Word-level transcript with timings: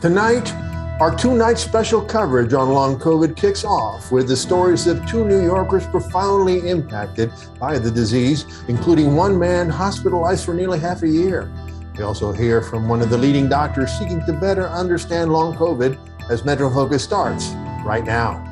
Tonight, 0.00 0.50
our 0.98 1.14
two 1.14 1.36
night 1.36 1.58
special 1.58 2.00
coverage 2.00 2.54
on 2.54 2.70
long 2.70 2.98
COVID 2.98 3.36
kicks 3.36 3.66
off 3.66 4.10
with 4.10 4.28
the 4.28 4.36
stories 4.36 4.86
of 4.86 5.04
two 5.06 5.26
New 5.26 5.44
Yorkers 5.44 5.86
profoundly 5.86 6.70
impacted 6.70 7.30
by 7.58 7.78
the 7.78 7.90
disease, 7.90 8.46
including 8.66 9.14
one 9.14 9.38
man 9.38 9.68
hospitalized 9.68 10.46
for 10.46 10.54
nearly 10.54 10.78
half 10.78 11.02
a 11.02 11.08
year. 11.08 11.52
We 11.98 12.02
also 12.02 12.32
hear 12.32 12.62
from 12.62 12.88
one 12.88 13.02
of 13.02 13.10
the 13.10 13.18
leading 13.18 13.46
doctors 13.46 13.92
seeking 13.92 14.24
to 14.24 14.32
better 14.32 14.66
understand 14.68 15.34
long 15.34 15.54
COVID 15.54 15.98
as 16.30 16.46
Metro 16.46 16.70
Focus 16.70 17.04
starts 17.04 17.50
right 17.84 18.02
now. 18.02 18.49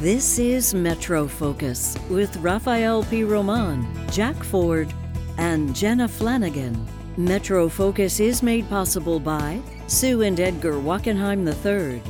This 0.00 0.38
is 0.38 0.72
Metro 0.72 1.28
Focus 1.28 1.94
with 2.08 2.34
Rafael 2.38 3.02
Pi 3.02 3.20
Roman, 3.20 3.86
Jack 4.10 4.34
Ford, 4.36 4.90
and 5.36 5.76
Jenna 5.76 6.08
Flanagan. 6.08 6.88
Metro 7.18 7.68
Focus 7.68 8.18
is 8.18 8.42
made 8.42 8.66
possible 8.70 9.20
by 9.20 9.60
Sue 9.88 10.22
and 10.22 10.40
Edgar 10.40 10.80
Wackenheim 10.80 11.46
III, 11.46 12.00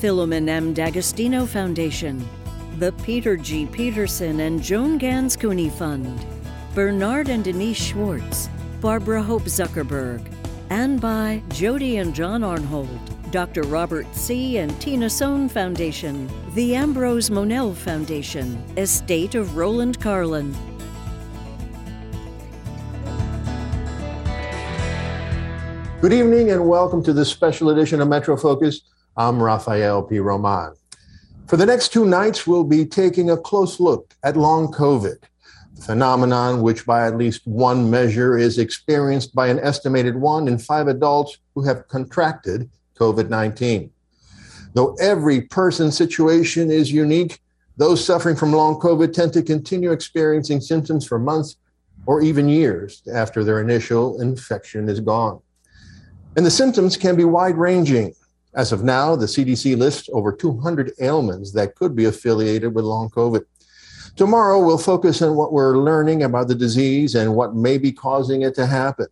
Filomen 0.00 0.48
M. 0.48 0.74
D'Agostino 0.74 1.46
Foundation, 1.46 2.28
the 2.80 2.90
Peter 3.04 3.36
G. 3.36 3.66
Peterson 3.66 4.40
and 4.40 4.60
Joan 4.60 4.98
Ganz 4.98 5.36
Cooney 5.36 5.70
Fund, 5.70 6.26
Bernard 6.74 7.28
and 7.28 7.44
Denise 7.44 7.80
Schwartz, 7.80 8.48
Barbara 8.80 9.22
Hope 9.22 9.44
Zuckerberg, 9.44 10.26
and 10.70 11.00
by 11.00 11.40
Jody 11.50 11.98
and 11.98 12.16
John 12.16 12.40
Arnhold. 12.40 13.11
Dr. 13.32 13.62
Robert 13.62 14.06
C. 14.14 14.58
and 14.58 14.78
Tina 14.78 15.08
Sohn 15.08 15.48
Foundation, 15.48 16.30
the 16.52 16.74
Ambrose 16.74 17.30
Monell 17.30 17.72
Foundation, 17.72 18.62
Estate 18.76 19.34
of 19.34 19.56
Roland 19.56 19.98
Carlin. 20.02 20.54
Good 26.02 26.12
evening 26.12 26.50
and 26.50 26.68
welcome 26.68 27.02
to 27.04 27.14
this 27.14 27.30
special 27.30 27.70
edition 27.70 28.02
of 28.02 28.08
Metro 28.08 28.36
Focus. 28.36 28.82
I'm 29.16 29.42
Rafael 29.42 30.02
Pi 30.02 30.18
Roman. 30.18 30.74
For 31.46 31.56
the 31.56 31.64
next 31.64 31.90
two 31.90 32.04
nights, 32.04 32.46
we'll 32.46 32.64
be 32.64 32.84
taking 32.84 33.30
a 33.30 33.38
close 33.38 33.80
look 33.80 34.12
at 34.22 34.36
long 34.36 34.70
COVID, 34.70 35.16
the 35.76 35.82
phenomenon 35.82 36.60
which, 36.60 36.84
by 36.84 37.06
at 37.06 37.16
least 37.16 37.46
one 37.46 37.88
measure, 37.88 38.36
is 38.36 38.58
experienced 38.58 39.34
by 39.34 39.48
an 39.48 39.58
estimated 39.60 40.16
one 40.16 40.48
in 40.48 40.58
five 40.58 40.86
adults 40.86 41.38
who 41.54 41.64
have 41.64 41.88
contracted 41.88 42.68
COVID 43.02 43.28
19. 43.28 43.90
Though 44.74 44.94
every 45.00 45.40
person's 45.40 45.96
situation 45.96 46.70
is 46.70 46.92
unique, 46.92 47.40
those 47.76 48.04
suffering 48.04 48.36
from 48.36 48.52
long 48.52 48.76
COVID 48.76 49.12
tend 49.12 49.32
to 49.32 49.42
continue 49.42 49.90
experiencing 49.90 50.60
symptoms 50.60 51.04
for 51.04 51.18
months 51.18 51.56
or 52.06 52.22
even 52.22 52.48
years 52.48 53.02
after 53.12 53.42
their 53.42 53.60
initial 53.60 54.20
infection 54.20 54.88
is 54.88 55.00
gone. 55.00 55.40
And 56.36 56.46
the 56.46 56.50
symptoms 56.50 56.96
can 56.96 57.16
be 57.16 57.24
wide 57.24 57.56
ranging. 57.56 58.14
As 58.54 58.70
of 58.70 58.84
now, 58.84 59.16
the 59.16 59.26
CDC 59.26 59.76
lists 59.76 60.08
over 60.12 60.32
200 60.32 60.92
ailments 61.00 61.52
that 61.52 61.74
could 61.74 61.96
be 61.96 62.04
affiliated 62.04 62.74
with 62.74 62.84
long 62.84 63.10
COVID. 63.10 63.44
Tomorrow, 64.14 64.64
we'll 64.64 64.78
focus 64.78 65.22
on 65.22 65.36
what 65.36 65.52
we're 65.52 65.78
learning 65.78 66.22
about 66.22 66.48
the 66.48 66.54
disease 66.54 67.14
and 67.14 67.34
what 67.34 67.54
may 67.54 67.78
be 67.78 67.92
causing 67.92 68.42
it 68.42 68.54
to 68.56 68.66
happen. 68.66 69.06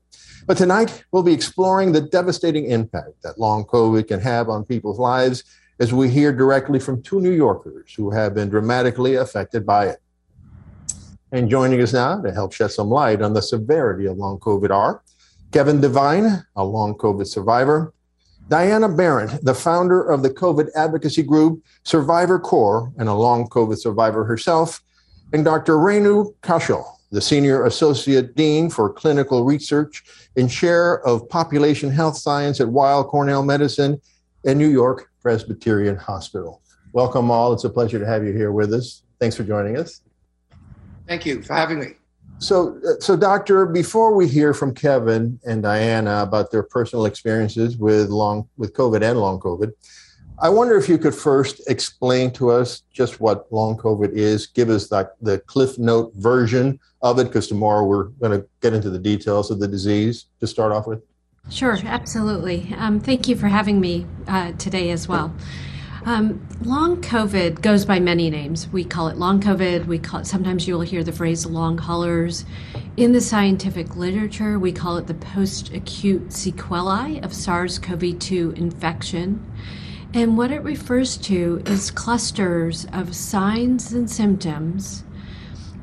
But 0.50 0.58
tonight, 0.58 1.04
we'll 1.12 1.22
be 1.22 1.32
exploring 1.32 1.92
the 1.92 2.00
devastating 2.00 2.64
impact 2.72 3.22
that 3.22 3.38
long 3.38 3.64
COVID 3.66 4.08
can 4.08 4.18
have 4.18 4.48
on 4.48 4.64
people's 4.64 4.98
lives 4.98 5.44
as 5.78 5.92
we 5.92 6.08
hear 6.08 6.32
directly 6.32 6.80
from 6.80 7.04
two 7.04 7.20
New 7.20 7.30
Yorkers 7.30 7.94
who 7.94 8.10
have 8.10 8.34
been 8.34 8.48
dramatically 8.48 9.14
affected 9.14 9.64
by 9.64 9.90
it. 9.90 9.98
And 11.30 11.48
joining 11.48 11.80
us 11.80 11.92
now 11.92 12.20
to 12.20 12.32
help 12.32 12.52
shed 12.52 12.72
some 12.72 12.88
light 12.88 13.22
on 13.22 13.32
the 13.32 13.42
severity 13.42 14.06
of 14.06 14.16
long 14.16 14.40
COVID 14.40 14.70
are 14.70 15.04
Kevin 15.52 15.80
Devine, 15.80 16.44
a 16.56 16.64
long 16.64 16.94
COVID 16.96 17.28
survivor, 17.28 17.94
Diana 18.48 18.88
Berrent, 18.88 19.44
the 19.44 19.54
founder 19.54 20.02
of 20.02 20.24
the 20.24 20.30
COVID 20.30 20.66
advocacy 20.74 21.22
group 21.22 21.62
Survivor 21.84 22.40
Corps 22.40 22.92
and 22.98 23.08
a 23.08 23.14
long 23.14 23.48
COVID 23.48 23.78
survivor 23.78 24.24
herself, 24.24 24.82
and 25.32 25.44
Dr. 25.44 25.74
Rainu 25.74 26.34
Kaushal, 26.42 26.84
the 27.10 27.20
Senior 27.20 27.64
Associate 27.64 28.34
Dean 28.36 28.70
for 28.70 28.92
Clinical 28.92 29.44
Research 29.44 30.04
and 30.36 30.48
Chair 30.50 31.04
of 31.06 31.28
Population 31.28 31.90
Health 31.90 32.16
Science 32.16 32.60
at 32.60 32.68
Weill 32.68 33.04
Cornell 33.04 33.42
Medicine 33.42 34.00
and 34.44 34.58
New 34.58 34.68
York 34.68 35.10
Presbyterian 35.20 35.96
Hospital. 35.96 36.62
Welcome 36.92 37.30
all. 37.30 37.52
It's 37.52 37.64
a 37.64 37.70
pleasure 37.70 37.98
to 37.98 38.06
have 38.06 38.24
you 38.24 38.32
here 38.32 38.52
with 38.52 38.72
us. 38.72 39.02
Thanks 39.18 39.36
for 39.36 39.42
joining 39.42 39.76
us. 39.76 40.02
Thank 41.06 41.26
you 41.26 41.42
for 41.42 41.54
having 41.54 41.80
me. 41.80 41.88
So, 42.38 42.80
uh, 42.88 43.00
so 43.00 43.16
doctor, 43.16 43.66
before 43.66 44.14
we 44.14 44.26
hear 44.26 44.54
from 44.54 44.74
Kevin 44.74 45.38
and 45.44 45.62
Diana 45.62 46.22
about 46.22 46.50
their 46.50 46.62
personal 46.62 47.04
experiences 47.04 47.76
with 47.76 48.08
long 48.08 48.48
with 48.56 48.72
COVID 48.72 49.02
and 49.02 49.20
long 49.20 49.40
COVID, 49.40 49.72
I 50.42 50.48
wonder 50.48 50.78
if 50.78 50.88
you 50.88 50.96
could 50.96 51.14
first 51.14 51.60
explain 51.68 52.30
to 52.32 52.50
us 52.50 52.82
just 52.90 53.20
what 53.20 53.52
long 53.52 53.76
COVID 53.76 54.12
is. 54.12 54.46
Give 54.46 54.70
us 54.70 54.90
like 54.90 55.10
the 55.20 55.38
cliff 55.40 55.78
note 55.78 56.14
version 56.14 56.80
of 57.02 57.18
it, 57.18 57.24
because 57.24 57.46
tomorrow 57.46 57.84
we're 57.84 58.04
going 58.04 58.40
to 58.40 58.46
get 58.62 58.72
into 58.72 58.88
the 58.88 58.98
details 58.98 59.50
of 59.50 59.60
the 59.60 59.68
disease 59.68 60.26
to 60.40 60.46
start 60.46 60.72
off 60.72 60.86
with. 60.86 61.02
Sure, 61.50 61.76
absolutely. 61.84 62.74
Um, 62.78 63.00
thank 63.00 63.28
you 63.28 63.36
for 63.36 63.48
having 63.48 63.80
me 63.80 64.06
uh, 64.28 64.52
today 64.52 64.90
as 64.90 65.06
well. 65.06 65.34
Um, 66.06 66.46
long 66.62 67.02
COVID 67.02 67.60
goes 67.60 67.84
by 67.84 68.00
many 68.00 68.30
names. 68.30 68.66
We 68.68 68.82
call 68.84 69.08
it 69.08 69.18
long 69.18 69.42
COVID. 69.42 69.84
We 69.84 69.98
call 69.98 70.20
it, 70.20 70.26
sometimes 70.26 70.66
you'll 70.66 70.80
hear 70.80 71.04
the 71.04 71.12
phrase 71.12 71.44
long 71.44 71.76
haulers. 71.76 72.46
In 72.96 73.12
the 73.12 73.20
scientific 73.20 73.94
literature, 73.94 74.58
we 74.58 74.72
call 74.72 74.96
it 74.96 75.06
the 75.06 75.14
post 75.14 75.74
acute 75.74 76.32
sequelae 76.32 77.20
of 77.22 77.34
SARS 77.34 77.78
CoV 77.78 78.18
2 78.18 78.54
infection. 78.56 79.44
And 80.12 80.36
what 80.36 80.50
it 80.50 80.62
refers 80.62 81.16
to 81.18 81.62
is 81.66 81.90
clusters 81.90 82.86
of 82.92 83.14
signs 83.14 83.92
and 83.92 84.10
symptoms 84.10 85.04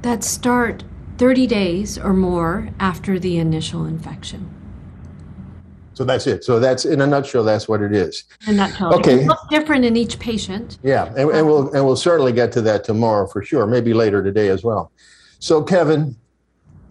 that 0.01 0.23
start 0.23 0.83
30 1.17 1.47
days 1.47 1.97
or 1.97 2.13
more 2.13 2.69
after 2.79 3.19
the 3.19 3.37
initial 3.37 3.85
infection. 3.85 4.53
So 5.93 6.03
that's 6.03 6.27
it. 6.27 6.43
So 6.43 6.59
that's 6.59 6.85
in 6.85 7.01
a 7.01 7.07
nutshell. 7.07 7.43
That's 7.43 7.67
what 7.67 7.81
it 7.81 7.91
is. 7.91 8.25
In 8.45 8.53
a 8.53 8.57
nutshell. 8.57 8.93
Okay. 8.95 9.25
It's 9.25 9.47
different 9.49 9.83
in 9.83 9.97
each 9.97 10.19
patient. 10.19 10.77
Yeah, 10.83 11.05
and, 11.17 11.31
and 11.31 11.47
we'll 11.47 11.73
and 11.73 11.83
we'll 11.83 11.95
certainly 11.95 12.31
get 12.31 12.51
to 12.51 12.61
that 12.61 12.83
tomorrow 12.83 13.25
for 13.25 13.43
sure. 13.43 13.65
Maybe 13.65 13.95
later 13.95 14.21
today 14.21 14.49
as 14.49 14.63
well. 14.63 14.91
So 15.39 15.63
Kevin, 15.63 16.15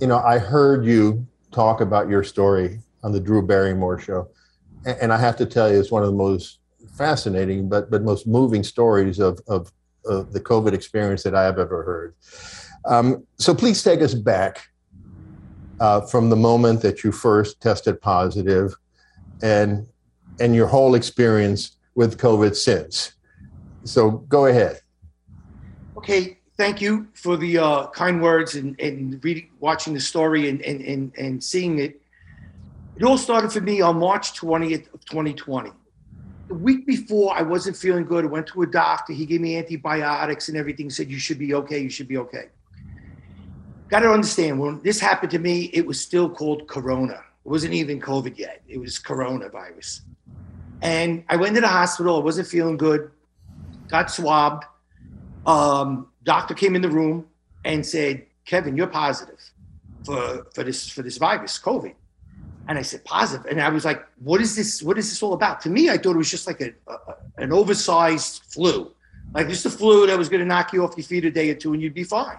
you 0.00 0.08
know, 0.08 0.18
I 0.18 0.38
heard 0.38 0.84
you 0.84 1.24
talk 1.52 1.80
about 1.80 2.08
your 2.08 2.24
story 2.24 2.80
on 3.04 3.12
the 3.12 3.20
Drew 3.20 3.46
Barrymore 3.46 4.00
show, 4.00 4.28
and, 4.84 4.98
and 5.02 5.12
I 5.12 5.18
have 5.18 5.36
to 5.36 5.46
tell 5.46 5.70
you, 5.70 5.78
it's 5.78 5.92
one 5.92 6.02
of 6.02 6.08
the 6.08 6.16
most 6.16 6.58
fascinating 6.94 7.68
but 7.68 7.90
but 7.90 8.02
most 8.02 8.26
moving 8.26 8.62
stories 8.62 9.18
of 9.18 9.40
of, 9.48 9.72
of 10.04 10.32
the 10.32 10.40
COVID 10.40 10.72
experience 10.72 11.22
that 11.24 11.34
I 11.34 11.44
have 11.44 11.58
ever 11.58 11.82
heard. 11.82 12.14
Um, 12.84 13.26
so 13.38 13.54
please 13.54 13.82
take 13.82 14.00
us 14.00 14.14
back 14.14 14.68
uh, 15.80 16.00
from 16.02 16.30
the 16.30 16.36
moment 16.36 16.82
that 16.82 17.04
you 17.04 17.12
first 17.12 17.60
tested 17.60 18.00
positive 18.00 18.74
and 19.42 19.86
and 20.40 20.54
your 20.54 20.66
whole 20.66 20.94
experience 20.94 21.76
with 21.94 22.18
COVID 22.18 22.54
since. 22.54 23.12
So 23.84 24.10
go 24.10 24.46
ahead. 24.46 24.80
Okay, 25.96 26.38
thank 26.56 26.80
you 26.80 27.08
for 27.14 27.36
the 27.36 27.58
uh, 27.58 27.86
kind 27.88 28.22
words 28.22 28.54
and, 28.54 28.78
and 28.80 29.22
reading, 29.24 29.50
watching 29.60 29.94
the 29.94 30.00
story 30.00 30.48
and, 30.48 30.60
and, 30.62 30.82
and, 30.82 31.12
and 31.16 31.42
seeing 31.42 31.78
it. 31.78 32.00
It 32.96 33.04
all 33.04 33.18
started 33.18 33.52
for 33.52 33.60
me 33.60 33.80
on 33.80 33.98
March 33.98 34.38
20th 34.38 34.92
of 34.92 35.04
2020. 35.06 35.70
The 36.48 36.54
week 36.54 36.86
before, 36.86 37.36
I 37.36 37.42
wasn't 37.42 37.76
feeling 37.76 38.04
good. 38.04 38.24
I 38.24 38.28
went 38.28 38.46
to 38.48 38.62
a 38.62 38.66
doctor. 38.66 39.12
He 39.12 39.26
gave 39.26 39.40
me 39.40 39.56
antibiotics 39.56 40.48
and 40.48 40.56
everything. 40.56 40.90
Said 40.90 41.10
you 41.10 41.18
should 41.18 41.38
be 41.38 41.54
okay. 41.54 41.80
You 41.80 41.90
should 41.90 42.08
be 42.08 42.18
okay. 42.18 42.48
Got 43.88 44.00
to 44.00 44.10
understand 44.10 44.58
when 44.58 44.80
this 44.82 45.00
happened 45.00 45.30
to 45.32 45.38
me, 45.38 45.70
it 45.72 45.86
was 45.86 46.00
still 46.00 46.28
called 46.28 46.66
Corona. 46.66 47.22
It 47.44 47.48
wasn't 47.48 47.74
even 47.74 48.00
COVID 48.00 48.38
yet. 48.38 48.62
It 48.68 48.78
was 48.78 48.98
coronavirus. 48.98 50.00
And 50.82 51.24
I 51.28 51.36
went 51.36 51.54
to 51.54 51.60
the 51.60 51.68
hospital. 51.68 52.16
I 52.16 52.24
wasn't 52.24 52.48
feeling 52.48 52.76
good. 52.76 53.10
Got 53.88 54.10
swabbed. 54.10 54.64
Um, 55.46 56.08
doctor 56.24 56.54
came 56.54 56.74
in 56.74 56.82
the 56.82 56.90
room 56.90 57.26
and 57.64 57.86
said, 57.86 58.26
"Kevin, 58.44 58.76
you're 58.76 58.88
positive 58.88 59.40
for 60.04 60.46
for 60.54 60.64
this 60.64 60.88
for 60.88 61.02
this 61.02 61.18
virus, 61.18 61.58
COVID." 61.58 61.94
And 62.68 62.78
I 62.78 62.82
said, 62.82 63.04
"Positive." 63.04 63.46
And 63.46 63.60
I 63.60 63.68
was 63.68 63.84
like, 63.84 64.04
"What 64.22 64.40
is 64.40 64.56
this? 64.56 64.82
What 64.82 64.98
is 64.98 65.08
this 65.08 65.22
all 65.22 65.34
about?" 65.34 65.60
To 65.62 65.70
me, 65.70 65.88
I 65.88 65.96
thought 65.98 66.14
it 66.14 66.18
was 66.18 66.30
just 66.30 66.46
like 66.46 66.60
a, 66.60 66.72
a 66.88 67.14
an 67.38 67.52
oversized 67.52 68.42
flu, 68.48 68.92
like 69.34 69.48
just 69.48 69.66
a 69.66 69.70
flu 69.70 70.06
that 70.06 70.18
was 70.18 70.28
going 70.28 70.40
to 70.40 70.46
knock 70.46 70.72
you 70.72 70.82
off 70.84 70.96
your 70.96 71.04
feet 71.04 71.24
a 71.24 71.30
day 71.30 71.50
or 71.50 71.54
two, 71.54 71.72
and 71.72 71.82
you'd 71.82 71.94
be 71.94 72.04
fine. 72.04 72.38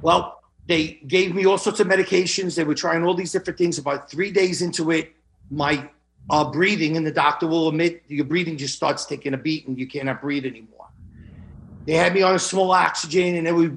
Well, 0.00 0.42
they 0.66 1.00
gave 1.06 1.34
me 1.34 1.44
all 1.44 1.58
sorts 1.58 1.80
of 1.80 1.86
medications. 1.86 2.56
They 2.56 2.64
were 2.64 2.74
trying 2.74 3.04
all 3.04 3.14
these 3.14 3.32
different 3.32 3.58
things. 3.58 3.78
About 3.78 4.10
three 4.10 4.30
days 4.30 4.62
into 4.62 4.90
it, 4.90 5.12
my 5.50 5.88
uh, 6.30 6.50
breathing, 6.50 6.96
and 6.96 7.06
the 7.06 7.12
doctor 7.12 7.46
will 7.46 7.68
admit 7.68 8.02
your 8.08 8.24
breathing 8.24 8.56
just 8.56 8.74
starts 8.74 9.04
taking 9.04 9.34
a 9.34 9.36
beat 9.36 9.66
and 9.66 9.78
you 9.78 9.86
cannot 9.86 10.20
breathe 10.20 10.46
anymore. 10.46 10.88
They 11.86 11.94
had 11.94 12.14
me 12.14 12.22
on 12.22 12.34
a 12.34 12.38
small 12.38 12.70
oxygen 12.70 13.34
and 13.36 13.46
they 13.46 13.52
were 13.52 13.72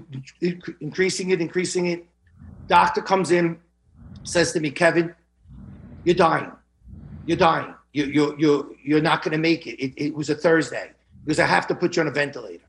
increasing 0.80 1.32
it, 1.32 1.42
increasing 1.42 1.88
it. 1.88 2.06
Doctor 2.68 3.02
comes 3.02 3.32
in, 3.32 3.60
says 4.24 4.52
to 4.54 4.60
me, 4.60 4.72
Kevin, 4.72 5.14
you're 6.04 6.16
dying. 6.16 6.52
You're 7.26 7.38
dying. 7.38 7.74
You, 7.94 8.06
you, 8.06 8.36
you, 8.38 8.78
you're 8.84 9.02
not 9.02 9.24
going 9.24 9.32
to 9.32 9.38
make 9.38 9.68
it. 9.68 9.82
it. 9.84 9.94
It 9.98 10.14
was 10.14 10.30
a 10.30 10.36
Thursday 10.36 10.92
because 11.26 11.40
I 11.40 11.46
have 11.46 11.68
to 11.68 11.76
put 11.76 11.96
you 11.96 12.02
on 12.02 12.08
a 12.08 12.12
ventilator. 12.12 12.64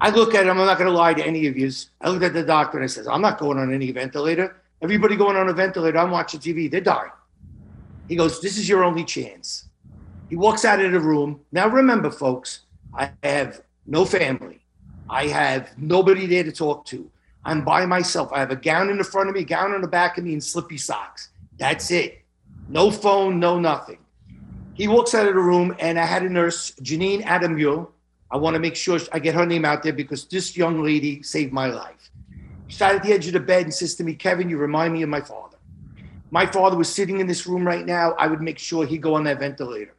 I 0.00 0.10
look 0.10 0.34
at 0.34 0.46
him, 0.46 0.58
I'm 0.58 0.66
not 0.66 0.78
going 0.78 0.90
to 0.90 0.96
lie 0.96 1.14
to 1.14 1.24
any 1.24 1.46
of 1.46 1.56
you. 1.56 1.70
I 2.00 2.10
looked 2.10 2.24
at 2.24 2.34
the 2.34 2.42
doctor 2.42 2.78
and 2.78 2.84
I 2.84 2.86
says, 2.86 3.08
I'm 3.08 3.22
not 3.22 3.38
going 3.38 3.58
on 3.58 3.72
any 3.72 3.90
ventilator. 3.92 4.56
Everybody 4.82 5.16
going 5.16 5.36
on 5.36 5.48
a 5.48 5.52
ventilator, 5.54 5.98
I'm 5.98 6.10
watching 6.10 6.40
TV, 6.40 6.70
they're 6.70 6.82
dying. 6.82 7.10
He 8.08 8.16
goes, 8.16 8.40
This 8.40 8.58
is 8.58 8.68
your 8.68 8.84
only 8.84 9.04
chance. 9.04 9.68
He 10.28 10.36
walks 10.36 10.64
out 10.64 10.80
of 10.80 10.92
the 10.92 11.00
room. 11.00 11.40
Now, 11.52 11.68
remember, 11.68 12.10
folks, 12.10 12.60
I 12.92 13.10
have 13.22 13.62
no 13.86 14.04
family. 14.04 14.60
I 15.08 15.28
have 15.28 15.70
nobody 15.78 16.26
there 16.26 16.44
to 16.44 16.52
talk 16.52 16.84
to. 16.86 17.10
I'm 17.46 17.62
by 17.62 17.86
myself. 17.86 18.32
I 18.32 18.40
have 18.40 18.50
a 18.50 18.56
gown 18.56 18.90
in 18.90 18.98
the 18.98 19.04
front 19.04 19.28
of 19.28 19.34
me, 19.36 19.44
gown 19.44 19.72
in 19.72 19.80
the 19.80 19.86
back 19.86 20.18
of 20.18 20.24
me, 20.24 20.32
and 20.32 20.42
slippy 20.42 20.76
socks. 20.76 21.28
That's 21.58 21.92
it. 21.92 22.20
No 22.68 22.90
phone, 22.90 23.38
no 23.38 23.60
nothing. 23.60 23.98
He 24.74 24.88
walks 24.88 25.14
out 25.14 25.28
of 25.28 25.34
the 25.34 25.40
room, 25.40 25.72
and 25.78 25.96
I 25.96 26.04
had 26.04 26.24
a 26.24 26.28
nurse, 26.28 26.72
Janine 26.82 27.22
Adamule. 27.22 27.88
I 28.32 28.36
want 28.36 28.54
to 28.54 28.60
make 28.60 28.74
sure 28.74 28.98
I 29.12 29.20
get 29.20 29.36
her 29.36 29.46
name 29.46 29.64
out 29.64 29.84
there 29.84 29.92
because 29.92 30.24
this 30.26 30.56
young 30.56 30.82
lady 30.82 31.22
saved 31.22 31.52
my 31.52 31.68
life. 31.68 32.10
She 32.66 32.78
sat 32.78 32.96
at 32.96 33.04
the 33.04 33.12
edge 33.12 33.28
of 33.28 33.32
the 33.34 33.40
bed 33.40 33.62
and 33.62 33.72
says 33.72 33.94
to 33.94 34.04
me, 34.04 34.14
Kevin, 34.14 34.50
you 34.50 34.58
remind 34.58 34.92
me 34.92 35.02
of 35.02 35.08
my 35.08 35.20
father. 35.20 35.56
My 36.32 36.46
father 36.46 36.76
was 36.76 36.92
sitting 36.92 37.20
in 37.20 37.28
this 37.28 37.46
room 37.46 37.64
right 37.64 37.86
now. 37.86 38.14
I 38.18 38.26
would 38.26 38.42
make 38.42 38.58
sure 38.58 38.84
he'd 38.84 39.02
go 39.02 39.14
on 39.14 39.22
that 39.24 39.38
ventilator. 39.38 39.94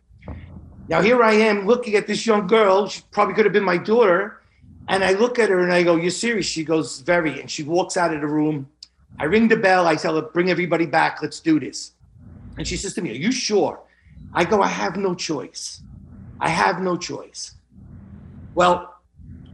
Now, 0.89 1.01
here 1.01 1.23
I 1.23 1.31
am 1.33 1.65
looking 1.65 1.95
at 1.95 2.07
this 2.07 2.25
young 2.25 2.45
girl. 2.45 2.89
She 2.89 3.03
probably 3.11 3.35
could 3.35 3.45
have 3.45 3.53
been 3.53 3.63
my 3.63 3.77
daughter. 3.77 4.41
And 4.89 5.03
I 5.03 5.11
look 5.11 5.37
at 5.37 5.49
her 5.49 5.61
and 5.61 5.71
I 5.71 5.83
go, 5.83 5.95
You're 5.95 6.11
serious? 6.11 6.45
She 6.45 6.63
goes, 6.63 7.01
Very. 7.01 7.39
And 7.41 7.49
she 7.49 7.63
walks 7.63 7.97
out 7.97 8.13
of 8.13 8.21
the 8.21 8.27
room. 8.27 8.69
I 9.19 9.25
ring 9.25 9.47
the 9.47 9.57
bell. 9.57 9.87
I 9.87 9.95
tell 9.95 10.15
her, 10.15 10.21
Bring 10.21 10.49
everybody 10.49 10.85
back. 10.85 11.21
Let's 11.21 11.39
do 11.39 11.59
this. 11.59 11.91
And 12.57 12.67
she 12.67 12.77
says 12.77 12.93
to 12.95 13.01
me, 13.01 13.11
Are 13.11 13.13
you 13.13 13.31
sure? 13.31 13.79
I 14.33 14.43
go, 14.43 14.61
I 14.61 14.67
have 14.67 14.95
no 14.95 15.15
choice. 15.15 15.81
I 16.39 16.49
have 16.49 16.81
no 16.81 16.97
choice. 16.97 17.55
Well, 18.55 18.95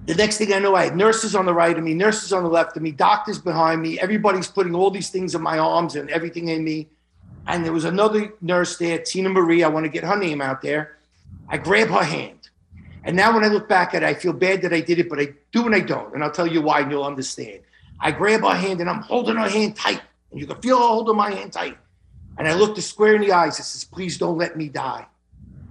the 0.06 0.16
next 0.16 0.38
thing 0.38 0.54
I 0.54 0.60
know, 0.60 0.76
I 0.76 0.86
had 0.86 0.98
nurses 0.98 1.36
on 1.36 1.46
the 1.46 1.54
right 1.54 1.78
of 1.78 1.84
me, 1.84 1.94
nurses 1.94 2.34
on 2.34 2.44
the 2.44 2.50
left 2.50 2.76
of 2.76 2.84
me, 2.84 2.92
doctors 2.92 3.40
behind 3.40 3.82
me. 3.82 4.00
Everybody's 4.00 4.48
putting 4.48 4.76
all 4.76 4.92
these 4.92 5.10
things 5.10 5.34
in 5.34 5.42
my 5.42 5.58
arms 5.58 5.96
and 5.96 6.10
everything 6.10 6.50
in 6.50 6.64
me. 6.64 6.90
And 7.48 7.64
there 7.64 7.74
was 7.74 7.86
another 7.86 8.34
nurse 8.42 8.78
there, 8.78 9.00
Tina 9.00 9.30
Marie. 9.30 9.64
I 9.64 9.70
want 9.70 9.86
to 9.86 9.90
get 9.90 10.04
her 10.04 10.18
name 10.18 10.42
out 10.42 10.62
there. 10.62 10.98
I 11.48 11.58
grab 11.58 11.90
her 11.90 12.04
hand. 12.04 12.43
And 13.04 13.16
now 13.16 13.34
when 13.34 13.44
I 13.44 13.48
look 13.48 13.68
back 13.68 13.94
at 13.94 14.04
it, 14.04 14.06
I 14.06 14.14
feel 14.14 14.34
bad 14.34 14.62
that 14.62 14.74
I 14.74 14.80
did 14.80 15.00
it, 15.00 15.10
but 15.10 15.20
I 15.20 15.34
do 15.52 15.66
and 15.66 15.76
I 15.76 15.82
don't. 15.82 16.14
And 16.14 16.24
I'll 16.24 16.32
tell 16.32 16.48
you 16.48 16.62
why, 16.62 16.82
and 16.82 16.92
you'll 16.92 17.04
understand. 17.04 17.60
I 18.00 18.12
grab 18.12 18.42
her 18.42 18.56
hand 18.56 18.82
and 18.82 18.90
I'm 18.90 19.02
holding 19.02 19.36
her 19.36 19.50
hand 19.50 19.76
tight. 19.76 20.02
And 20.32 20.40
you 20.40 20.48
can 20.48 20.62
feel 20.62 20.78
her 20.78 20.88
holding 20.88 21.16
my 21.16 21.32
hand 21.32 21.54
tight. 21.54 21.78
And 22.38 22.48
I 22.48 22.54
looked 22.54 22.78
her 22.78 22.82
square 22.82 23.16
in 23.16 23.22
the 23.22 23.32
eyes. 23.32 23.60
I 23.60 23.64
says, 23.64 23.84
please 23.84 24.18
don't 24.18 24.38
let 24.38 24.58
me 24.58 24.70
die. 24.70 25.06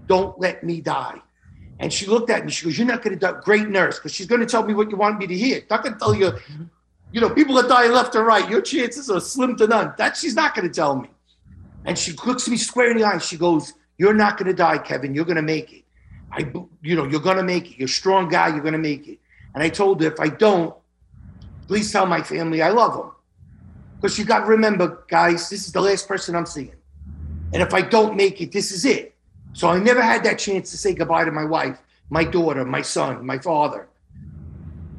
Don't 0.07 0.39
let 0.39 0.63
me 0.63 0.81
die. 0.81 1.21
And 1.79 1.93
she 1.93 2.07
looked 2.07 2.31
at 2.31 2.45
me. 2.45 2.53
She 2.53 2.65
goes, 2.65 2.79
You're 2.79 2.87
not 2.87 3.03
going 3.03 3.19
to 3.19 3.21
die. 3.21 3.41
Great 3.43 3.69
nurse, 3.69 3.99
because 3.99 4.15
she's 4.15 4.27
going 4.27 4.41
to 4.41 4.47
tell 4.47 4.65
me 4.65 4.73
what 4.73 4.91
you 4.91 4.97
want 4.97 5.19
me 5.19 5.27
to 5.27 5.35
hear. 5.35 5.63
Not 5.69 5.83
going 5.83 5.95
to 5.95 5.99
tell 5.99 6.15
you, 6.15 6.33
you 7.11 7.21
know, 7.21 7.31
people 7.31 7.59
are 7.59 7.67
dying 7.67 7.91
left 7.91 8.15
or 8.15 8.23
right. 8.23 8.49
Your 8.49 8.61
chances 8.61 9.11
are 9.11 9.21
slim 9.21 9.57
to 9.57 9.67
none. 9.67 9.93
That 9.99 10.17
she's 10.17 10.37
not 10.37 10.55
going 10.55 10.69
to 10.69 10.73
tell 10.73 10.95
me. 10.95 11.09
And 11.85 11.99
she 11.99 12.13
looks 12.25 12.49
me 12.49 12.57
square 12.57 12.93
in 12.93 12.99
the 12.99 13.05
eyes. 13.05 13.27
She 13.27 13.37
goes, 13.37 13.73
You're 13.99 14.15
not 14.15 14.39
going 14.39 14.47
to 14.47 14.55
die, 14.55 14.79
Kevin. 14.79 15.13
You're 15.13 15.25
going 15.25 15.37
to 15.37 15.43
make 15.43 15.73
it. 15.73 15.82
I, 16.33 16.51
you 16.83 16.97
know, 16.97 17.05
you're 17.05 17.21
to 17.21 17.43
make 17.43 17.73
it. 17.73 17.79
You're 17.79 17.87
a 17.87 17.89
strong 17.89 18.29
guy. 18.29 18.49
You're 18.49 18.63
to 18.63 18.79
make 18.79 19.07
it. 19.07 19.19
And 19.55 19.63
I 19.63 19.69
told 19.69 20.01
her, 20.01 20.07
if 20.11 20.19
I 20.19 20.29
don't, 20.29 20.75
please 21.69 21.93
tell 21.93 22.07
my 22.07 22.23
family 22.23 22.63
I 22.63 22.71
love 22.71 22.95
them. 22.95 23.13
Because 23.97 24.19
you 24.19 24.25
got 24.25 24.41
to 24.41 24.47
remember, 24.47 25.05
guys, 25.09 25.49
this 25.49 25.67
is 25.67 25.73
the 25.73 25.81
last 25.81 26.09
person 26.09 26.35
I'm 26.35 26.47
seeing. 26.47 26.75
And 27.53 27.63
if 27.63 27.75
I 27.75 27.83
don't 27.83 28.17
make 28.17 28.41
it, 28.41 28.51
this 28.51 28.73
is 28.73 28.85
it. 28.85 29.15
So 29.53 29.69
I 29.69 29.79
never 29.79 30.01
had 30.01 30.25
that 30.25 30.39
chance 30.39 30.71
to 30.71 30.79
say 30.79 30.95
goodbye 30.95 31.25
to 31.25 31.31
my 31.31 31.45
wife, 31.45 31.79
my 32.09 32.25
daughter, 32.25 32.65
my 32.65 32.83
son, 32.83 33.25
my 33.25 33.39
father. 33.39 33.89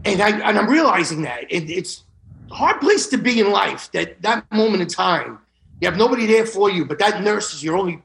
And, 0.05 0.21
I, 0.21 0.29
and 0.47 0.57
I'm 0.57 0.69
realizing 0.69 1.23
that 1.23 1.51
it, 1.51 1.69
it's 1.69 2.03
a 2.51 2.53
hard 2.53 2.79
place 2.79 3.07
to 3.07 3.17
be 3.17 3.39
in 3.39 3.51
life, 3.51 3.91
that 3.93 4.21
that 4.21 4.49
moment 4.51 4.83
in 4.83 4.87
time, 4.87 5.39
you 5.81 5.89
have 5.89 5.97
nobody 5.97 6.27
there 6.27 6.45
for 6.45 6.69
you, 6.69 6.85
but 6.85 6.99
that 6.99 7.23
nurse 7.23 7.53
is 7.53 7.63
your 7.63 7.77
only, 7.77 8.01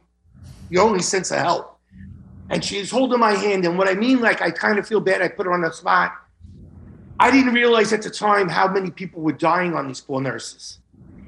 your 0.70 0.84
only 0.84 1.02
sense 1.02 1.30
of 1.30 1.38
help. 1.38 1.77
And 2.50 2.64
she's 2.64 2.90
holding 2.90 3.20
my 3.20 3.34
hand. 3.34 3.64
And 3.64 3.76
what 3.76 3.88
I 3.88 3.94
mean, 3.94 4.20
like, 4.20 4.40
I 4.40 4.50
kind 4.50 4.78
of 4.78 4.86
feel 4.86 5.00
bad. 5.00 5.20
I 5.20 5.28
put 5.28 5.46
her 5.46 5.52
on 5.52 5.62
the 5.62 5.72
spot. 5.72 6.12
I 7.20 7.30
didn't 7.30 7.52
realize 7.52 7.92
at 7.92 8.02
the 8.02 8.10
time 8.10 8.48
how 8.48 8.68
many 8.68 8.90
people 8.90 9.22
were 9.22 9.32
dying 9.32 9.74
on 9.74 9.88
these 9.88 10.00
poor 10.00 10.20
nurses. 10.20 10.78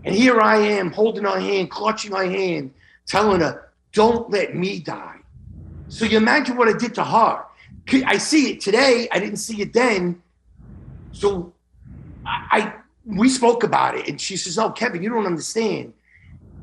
And 0.04 0.14
here 0.14 0.40
I 0.40 0.56
am 0.56 0.92
holding 0.92 1.24
her 1.24 1.38
hand, 1.38 1.70
clutching 1.70 2.12
her 2.12 2.24
hand, 2.24 2.72
telling 3.06 3.40
her, 3.40 3.70
don't 3.92 4.30
let 4.30 4.54
me 4.54 4.80
die. 4.80 5.16
So 5.88 6.04
you 6.04 6.16
imagine 6.16 6.56
what 6.56 6.68
I 6.68 6.78
did 6.78 6.94
to 6.94 7.04
her. 7.04 7.44
I 8.06 8.18
see 8.18 8.52
it 8.52 8.60
today. 8.60 9.08
I 9.10 9.18
didn't 9.18 9.38
see 9.38 9.60
it 9.60 9.72
then. 9.72 10.22
So 11.12 11.52
I, 12.24 12.46
I 12.52 12.74
we 13.04 13.28
spoke 13.28 13.64
about 13.64 13.96
it, 13.96 14.08
and 14.08 14.20
she 14.20 14.36
says, 14.36 14.58
"Oh, 14.58 14.70
Kevin, 14.70 15.02
you 15.02 15.10
don't 15.10 15.26
understand. 15.26 15.92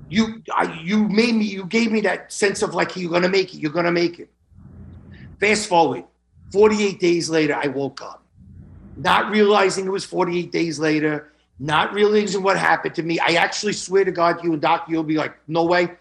You 0.10 0.42
I, 0.54 0.80
you 0.82 1.08
made 1.10 1.36
me. 1.36 1.46
You 1.46 1.66
gave 1.66 1.92
me 1.92 2.02
that 2.02 2.32
sense 2.32 2.62
of 2.62 2.74
like 2.74 2.96
you're 2.96 3.12
gonna 3.12 3.28
make 3.28 3.54
it. 3.54 3.58
You're 3.58 3.72
gonna 3.72 3.92
make 3.92 4.20
it." 4.20 4.30
Fast 5.40 5.68
forward, 5.68 6.04
48 6.52 7.00
days 7.00 7.30
later, 7.30 7.56
I 7.56 7.68
woke 7.68 8.02
up, 8.02 8.24
not 8.96 9.30
realizing 9.30 9.86
it 9.86 9.92
was 9.92 10.06
48 10.06 10.52
days 10.52 10.80
later, 10.80 11.32
not 11.60 11.94
realizing 11.94 12.42
what 12.42 12.58
happened 12.58 12.96
to 12.96 13.04
me. 13.04 13.20
I 13.20 13.34
actually 13.34 13.74
swear 13.74 14.06
to 14.06 14.12
God, 14.12 14.44
you 14.44 14.54
and 14.54 14.62
Doc, 14.62 14.86
you'll 14.88 15.04
be 15.04 15.18
like, 15.18 15.36
"No 15.48 15.66
way." 15.66 15.92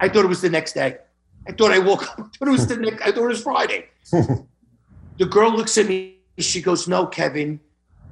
I 0.00 0.08
thought 0.08 0.24
it 0.24 0.28
was 0.28 0.40
the 0.40 0.50
next 0.50 0.72
day. 0.72 0.98
I 1.46 1.52
thought 1.52 1.72
I 1.72 1.78
woke 1.78 2.02
up. 2.08 2.18
I 2.18 2.22
thought 2.22 2.48
it 2.48 2.52
was 2.52 2.66
the 2.66 2.76
next, 2.76 3.02
I 3.02 3.12
thought 3.12 3.24
it 3.24 3.28
was 3.28 3.42
Friday. 3.42 3.88
the 4.10 5.26
girl 5.26 5.50
looks 5.50 5.76
at 5.78 5.86
me. 5.86 6.16
She 6.38 6.62
goes, 6.62 6.88
"No, 6.88 7.06
Kevin, 7.06 7.60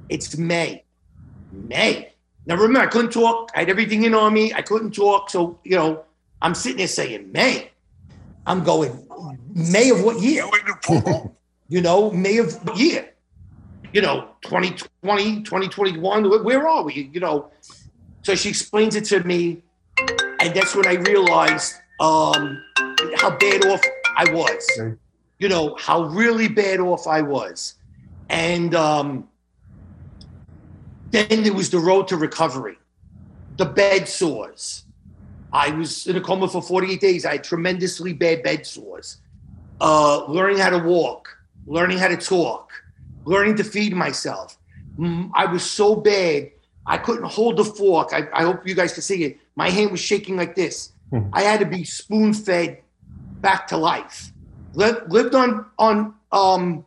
it's 0.07 0.37
May. 0.37 0.83
May." 1.51 2.13
Now 2.45 2.55
remember, 2.55 2.79
I 2.79 2.87
couldn't 2.87 3.11
talk. 3.11 3.51
I 3.55 3.59
had 3.59 3.69
everything 3.69 4.03
in 4.03 4.13
on 4.13 4.33
me. 4.33 4.53
I 4.53 4.61
couldn't 4.61 4.91
talk. 4.91 5.29
So 5.29 5.59
you 5.63 5.75
know, 5.75 6.03
I'm 6.41 6.55
sitting 6.55 6.77
there 6.77 6.87
saying, 6.87 7.31
"May." 7.31 7.71
I'm 8.45 8.63
going, 8.63 9.05
May 9.53 9.89
of 9.89 10.03
what 10.03 10.21
year? 10.21 10.45
you 11.67 11.81
know, 11.81 12.11
May 12.11 12.37
of 12.37 12.53
what 12.65 12.77
year? 12.77 13.09
You 13.93 14.01
know, 14.01 14.29
2020, 14.43 15.43
2021. 15.43 16.43
Where 16.43 16.67
are 16.67 16.83
we? 16.83 17.09
You 17.13 17.19
know. 17.19 17.51
So 18.21 18.35
she 18.35 18.49
explains 18.49 18.95
it 18.95 19.05
to 19.05 19.23
me, 19.23 19.63
and 20.39 20.53
that's 20.53 20.75
when 20.75 20.85
I 20.85 20.93
realized 20.93 21.75
um, 21.99 22.61
how 23.15 23.35
bad 23.37 23.65
off 23.65 23.81
I 24.15 24.31
was. 24.31 24.97
You 25.39 25.47
know 25.47 25.75
how 25.79 26.03
really 26.03 26.49
bad 26.49 26.79
off 26.79 27.07
I 27.07 27.21
was, 27.21 27.75
and 28.29 28.75
um, 28.75 29.27
then 31.11 31.43
there 31.43 31.53
was 31.53 31.69
the 31.69 31.79
road 31.79 32.07
to 32.09 32.17
recovery, 32.17 32.77
the 33.57 33.65
bed 33.65 34.07
sores. 34.07 34.83
I 35.51 35.71
was 35.71 36.05
in 36.05 36.15
a 36.15 36.21
coma 36.21 36.47
for 36.47 36.61
48 36.61 37.01
days. 37.01 37.25
I 37.25 37.33
had 37.33 37.43
tremendously 37.43 38.13
bad 38.13 38.43
bed 38.43 38.67
sores. 38.67 39.17
Uh, 39.81 40.25
learning 40.25 40.57
how 40.57 40.69
to 40.69 40.79
walk, 40.79 41.37
learning 41.65 41.97
how 41.97 42.07
to 42.07 42.17
talk, 42.17 42.71
learning 43.25 43.55
to 43.55 43.63
feed 43.63 43.93
myself. 43.93 44.57
Mm, 44.97 45.31
I 45.33 45.45
was 45.45 45.63
so 45.63 45.95
bad, 45.95 46.51
I 46.85 46.97
couldn't 46.97 47.25
hold 47.25 47.57
the 47.57 47.63
fork. 47.63 48.13
I, 48.13 48.27
I 48.33 48.43
hope 48.43 48.67
you 48.67 48.75
guys 48.75 48.93
can 48.93 49.03
see 49.03 49.23
it. 49.23 49.37
My 49.55 49.69
hand 49.69 49.91
was 49.91 49.99
shaking 49.99 50.35
like 50.35 50.55
this. 50.55 50.91
Hmm. 51.11 51.29
I 51.33 51.43
had 51.43 51.59
to 51.59 51.65
be 51.65 51.83
spoon 51.83 52.33
fed 52.33 52.81
back 53.41 53.67
to 53.67 53.77
life. 53.77 54.31
Lived, 54.73 55.11
lived 55.11 55.35
on 55.35 55.65
on 55.77 56.15
um, 56.31 56.85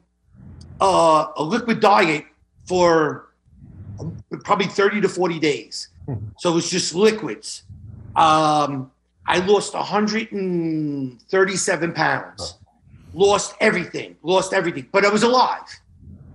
uh, 0.81 1.27
a 1.37 1.43
liquid 1.43 1.81
diet 1.81 2.25
for 2.67 3.29
probably 4.45 4.67
30 4.67 5.03
to 5.03 5.09
40 5.09 5.39
days. 5.39 5.89
Hmm. 6.07 6.15
So 6.39 6.51
it 6.51 6.55
was 6.55 6.69
just 6.71 6.95
liquids. 6.95 7.65
Um, 8.17 8.91
I 9.27 9.39
lost 9.39 9.75
137 9.75 11.93
pounds. 11.93 12.59
Lost 13.15 13.55
everything. 13.61 14.17
Lost 14.23 14.53
everything. 14.53 14.89
But 14.91 15.05
I 15.05 15.11
was 15.11 15.23
alive. 15.23 15.81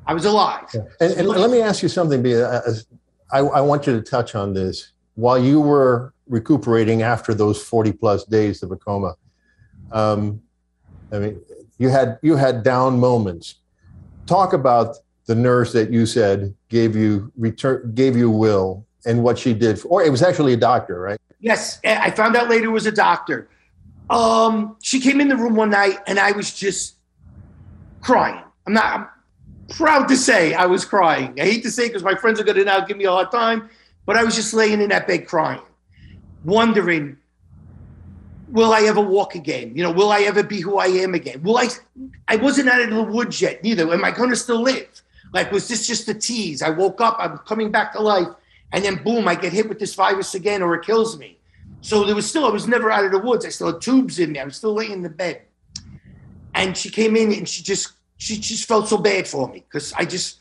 I 0.05 0.13
was 0.13 0.25
alive. 0.25 0.69
Yeah. 0.73 0.81
And, 1.01 1.13
and, 1.13 1.27
let 1.27 1.49
me 1.49 1.61
ask 1.61 1.83
you 1.83 1.89
something, 1.89 2.21
Bia. 2.21 2.61
I, 3.31 3.39
I 3.39 3.61
want 3.61 3.87
you 3.87 3.93
to 3.93 4.01
touch 4.01 4.35
on 4.35 4.53
this. 4.53 4.91
While 5.15 5.37
you 5.39 5.59
were 5.59 6.13
recuperating 6.27 7.01
after 7.01 7.33
those 7.33 7.61
40 7.61 7.91
plus 7.93 8.23
days 8.23 8.63
of 8.63 8.71
a 8.71 8.77
coma, 8.77 9.15
um, 9.91 10.41
I 11.11 11.19
mean, 11.19 11.41
you 11.77 11.89
had 11.89 12.19
you 12.21 12.35
had 12.35 12.63
down 12.63 12.99
moments. 12.99 13.55
Talk 14.25 14.53
about 14.53 14.97
the 15.25 15.35
nurse 15.35 15.73
that 15.73 15.91
you 15.91 16.05
said 16.05 16.53
gave 16.69 16.95
you 16.95 17.31
return 17.37 17.91
gave 17.93 18.15
you 18.15 18.29
will 18.29 18.85
and 19.05 19.23
what 19.23 19.37
she 19.37 19.53
did. 19.53 19.79
For, 19.79 19.87
or 19.87 20.03
it 20.03 20.09
was 20.09 20.21
actually 20.21 20.53
a 20.53 20.57
doctor, 20.57 20.99
right? 20.99 21.19
Yes, 21.39 21.79
I 21.83 22.11
found 22.11 22.35
out 22.35 22.49
later 22.49 22.65
it 22.65 22.71
was 22.71 22.85
a 22.85 22.91
doctor. 22.91 23.49
Um, 24.09 24.77
she 24.81 24.99
came 24.99 25.19
in 25.19 25.27
the 25.27 25.35
room 25.35 25.55
one 25.55 25.69
night 25.69 25.97
and 26.07 26.19
I 26.19 26.31
was 26.31 26.53
just 26.53 26.95
crying. 28.01 28.43
I'm 28.65 28.73
not 28.73 28.85
I'm 28.85 29.07
proud 29.69 30.07
to 30.07 30.15
say 30.15 30.53
I 30.53 30.65
was 30.65 30.85
crying. 30.85 31.39
I 31.39 31.43
hate 31.43 31.63
to 31.63 31.71
say 31.71 31.87
because 31.87 32.03
my 32.03 32.15
friends 32.15 32.39
are 32.39 32.43
going 32.43 32.57
to 32.57 32.63
now 32.63 32.79
give 32.81 32.97
me 32.97 33.05
a 33.05 33.11
hard 33.11 33.31
time, 33.31 33.69
but 34.05 34.15
I 34.15 34.23
was 34.23 34.35
just 34.35 34.53
laying 34.53 34.81
in 34.81 34.89
that 34.89 35.07
bed 35.07 35.27
crying, 35.27 35.61
wondering, 36.45 37.17
will 38.49 38.73
I 38.73 38.81
ever 38.81 39.01
walk 39.01 39.35
again? 39.35 39.75
You 39.75 39.83
know, 39.83 39.91
will 39.91 40.11
I 40.11 40.21
ever 40.21 40.43
be 40.43 40.61
who 40.61 40.77
I 40.77 40.87
am 40.87 41.13
again? 41.13 41.43
Will 41.43 41.57
I? 41.57 41.67
I 42.27 42.37
wasn't 42.37 42.69
out 42.69 42.81
of 42.81 42.89
the 42.89 43.03
woods 43.03 43.41
yet, 43.41 43.63
neither. 43.63 43.91
Am 43.93 44.05
I 44.05 44.11
going 44.11 44.29
to 44.29 44.35
still 44.35 44.61
live? 44.61 44.87
Like, 45.33 45.51
was 45.51 45.67
this 45.67 45.85
just 45.85 46.07
a 46.07 46.13
tease? 46.13 46.61
I 46.61 46.69
woke 46.69 47.01
up, 47.01 47.17
I'm 47.19 47.37
coming 47.39 47.69
back 47.71 47.91
to 47.93 48.01
life, 48.01 48.27
and 48.71 48.83
then 48.83 49.03
boom, 49.03 49.27
I 49.27 49.35
get 49.35 49.51
hit 49.51 49.67
with 49.67 49.79
this 49.79 49.93
virus 49.93 50.35
again, 50.35 50.61
or 50.61 50.75
it 50.75 50.85
kills 50.85 51.17
me. 51.17 51.36
So 51.81 52.03
there 52.03 52.15
was 52.15 52.29
still, 52.29 52.45
I 52.45 52.49
was 52.49 52.67
never 52.67 52.91
out 52.91 53.05
of 53.05 53.11
the 53.11 53.19
woods. 53.19 53.45
I 53.45 53.49
still 53.49 53.71
had 53.71 53.81
tubes 53.81 54.19
in 54.19 54.33
me. 54.33 54.39
I 54.39 54.45
was 54.45 54.57
still 54.57 54.73
laying 54.73 54.91
in 54.91 55.01
the 55.01 55.09
bed. 55.09 55.41
And 56.53 56.75
she 56.75 56.89
came 56.89 57.15
in 57.15 57.33
and 57.33 57.47
she 57.47 57.63
just, 57.63 57.93
she 58.17 58.37
just 58.37 58.67
felt 58.67 58.87
so 58.87 58.97
bad 58.97 59.27
for 59.27 59.47
me 59.47 59.63
because 59.69 59.93
I 59.93 60.05
just, 60.05 60.39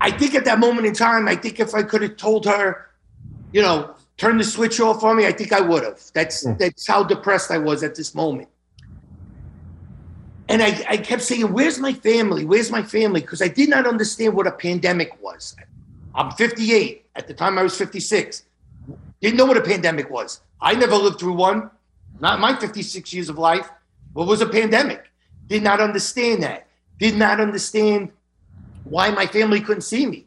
I 0.00 0.10
think 0.10 0.34
at 0.34 0.44
that 0.44 0.58
moment 0.58 0.86
in 0.86 0.94
time, 0.94 1.26
I 1.28 1.36
think 1.36 1.58
if 1.58 1.74
I 1.74 1.82
could 1.82 2.02
have 2.02 2.16
told 2.16 2.44
her, 2.44 2.90
you 3.52 3.62
know, 3.62 3.94
turn 4.16 4.36
the 4.36 4.44
switch 4.44 4.80
off 4.80 5.02
on 5.04 5.16
me, 5.16 5.26
I 5.26 5.32
think 5.32 5.52
I 5.52 5.60
would 5.60 5.84
have. 5.84 6.00
That's 6.12 6.44
mm. 6.44 6.58
that's 6.58 6.86
how 6.86 7.02
depressed 7.02 7.50
I 7.50 7.58
was 7.58 7.82
at 7.82 7.94
this 7.94 8.14
moment. 8.14 8.48
And 10.48 10.62
I, 10.62 10.84
I 10.88 10.96
kept 10.96 11.22
saying, 11.22 11.52
Where's 11.52 11.78
my 11.78 11.92
family? 11.92 12.44
Where's 12.44 12.70
my 12.70 12.82
family? 12.82 13.20
Because 13.20 13.42
I 13.42 13.48
did 13.48 13.68
not 13.68 13.86
understand 13.86 14.34
what 14.34 14.46
a 14.46 14.52
pandemic 14.52 15.22
was. 15.22 15.56
I'm 16.14 16.30
58. 16.32 17.06
At 17.14 17.28
the 17.28 17.34
time, 17.34 17.58
I 17.58 17.62
was 17.62 17.76
56. 17.76 18.44
Didn't 19.22 19.36
know 19.36 19.46
what 19.46 19.56
a 19.56 19.62
pandemic 19.62 20.10
was. 20.10 20.40
I 20.60 20.74
never 20.74 20.96
lived 20.96 21.20
through 21.20 21.34
one, 21.34 21.70
not 22.20 22.40
my 22.40 22.56
56 22.56 23.14
years 23.14 23.28
of 23.28 23.38
life. 23.38 23.70
What 24.12 24.26
was 24.26 24.40
a 24.40 24.46
pandemic? 24.46 25.10
Did 25.46 25.62
not 25.62 25.80
understand 25.80 26.42
that. 26.42 26.66
Did 26.98 27.16
not 27.16 27.40
understand 27.40 28.10
why 28.84 29.10
my 29.10 29.26
family 29.26 29.60
couldn't 29.60 29.82
see 29.82 30.06
me. 30.06 30.26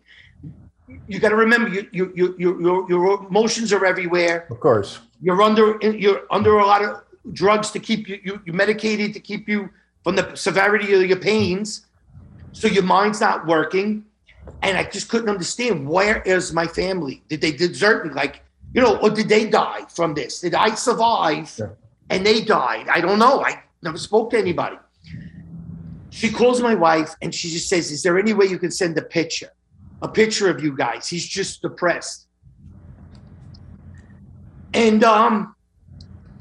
You 1.08 1.20
got 1.20 1.30
to 1.30 1.36
remember, 1.36 1.70
you, 1.70 1.88
you, 1.92 2.14
you, 2.16 2.36
your, 2.38 2.90
your 2.90 3.28
emotions 3.28 3.74
are 3.74 3.86
everywhere. 3.86 4.48
Of 4.50 4.62
course. 4.62 5.00
You're 5.22 5.42
under 5.42 5.78
you're 5.82 6.24
under 6.32 6.60
a 6.60 6.66
lot 6.66 6.84
of 6.84 7.02
drugs 7.34 7.72
to 7.72 7.80
keep 7.80 8.08
you, 8.08 8.20
you 8.24 8.42
you're 8.46 8.56
medicated 8.56 9.14
to 9.14 9.20
keep 9.20 9.50
you 9.50 9.70
from 10.04 10.16
the 10.16 10.36
severity 10.36 10.94
of 10.94 11.04
your 11.04 11.18
pains. 11.18 11.86
So 12.52 12.68
your 12.68 12.84
mind's 12.84 13.20
not 13.20 13.46
working. 13.46 14.06
And 14.62 14.78
I 14.78 14.84
just 14.84 15.10
couldn't 15.10 15.30
understand 15.30 15.88
where 15.88 16.22
is 16.22 16.54
my 16.54 16.68
family? 16.68 17.24
Did 17.28 17.42
they 17.42 17.52
desert 17.52 18.06
me? 18.06 18.14
Like, 18.14 18.45
you 18.76 18.82
know, 18.82 18.98
or 18.98 19.10
did 19.10 19.30
they 19.30 19.50
die 19.50 19.86
from 19.88 20.14
this? 20.14 20.42
Did 20.42 20.54
I 20.54 20.76
survive 20.76 21.58
and 22.10 22.26
they 22.26 22.42
died? 22.42 22.90
I 22.90 23.00
don't 23.00 23.18
know. 23.18 23.42
I 23.42 23.64
never 23.82 23.98
spoke 23.98 24.32
to 24.32 24.38
anybody. 24.38 24.76
She 26.10 26.30
calls 26.30 26.62
my 26.62 26.76
wife 26.76 27.16
and 27.22 27.34
she 27.34 27.50
just 27.50 27.70
says, 27.70 27.90
Is 27.90 28.04
there 28.04 28.20
any 28.20 28.34
way 28.34 28.48
you 28.48 28.60
can 28.60 28.72
send 28.72 28.98
a 28.98 29.02
picture? 29.02 29.52
A 30.02 30.10
picture 30.10 30.50
of 30.50 30.62
you 30.62 30.76
guys. 30.76 31.08
He's 31.08 31.26
just 31.26 31.62
depressed. 31.62 32.28
And 34.74 35.06
um, 35.06 35.56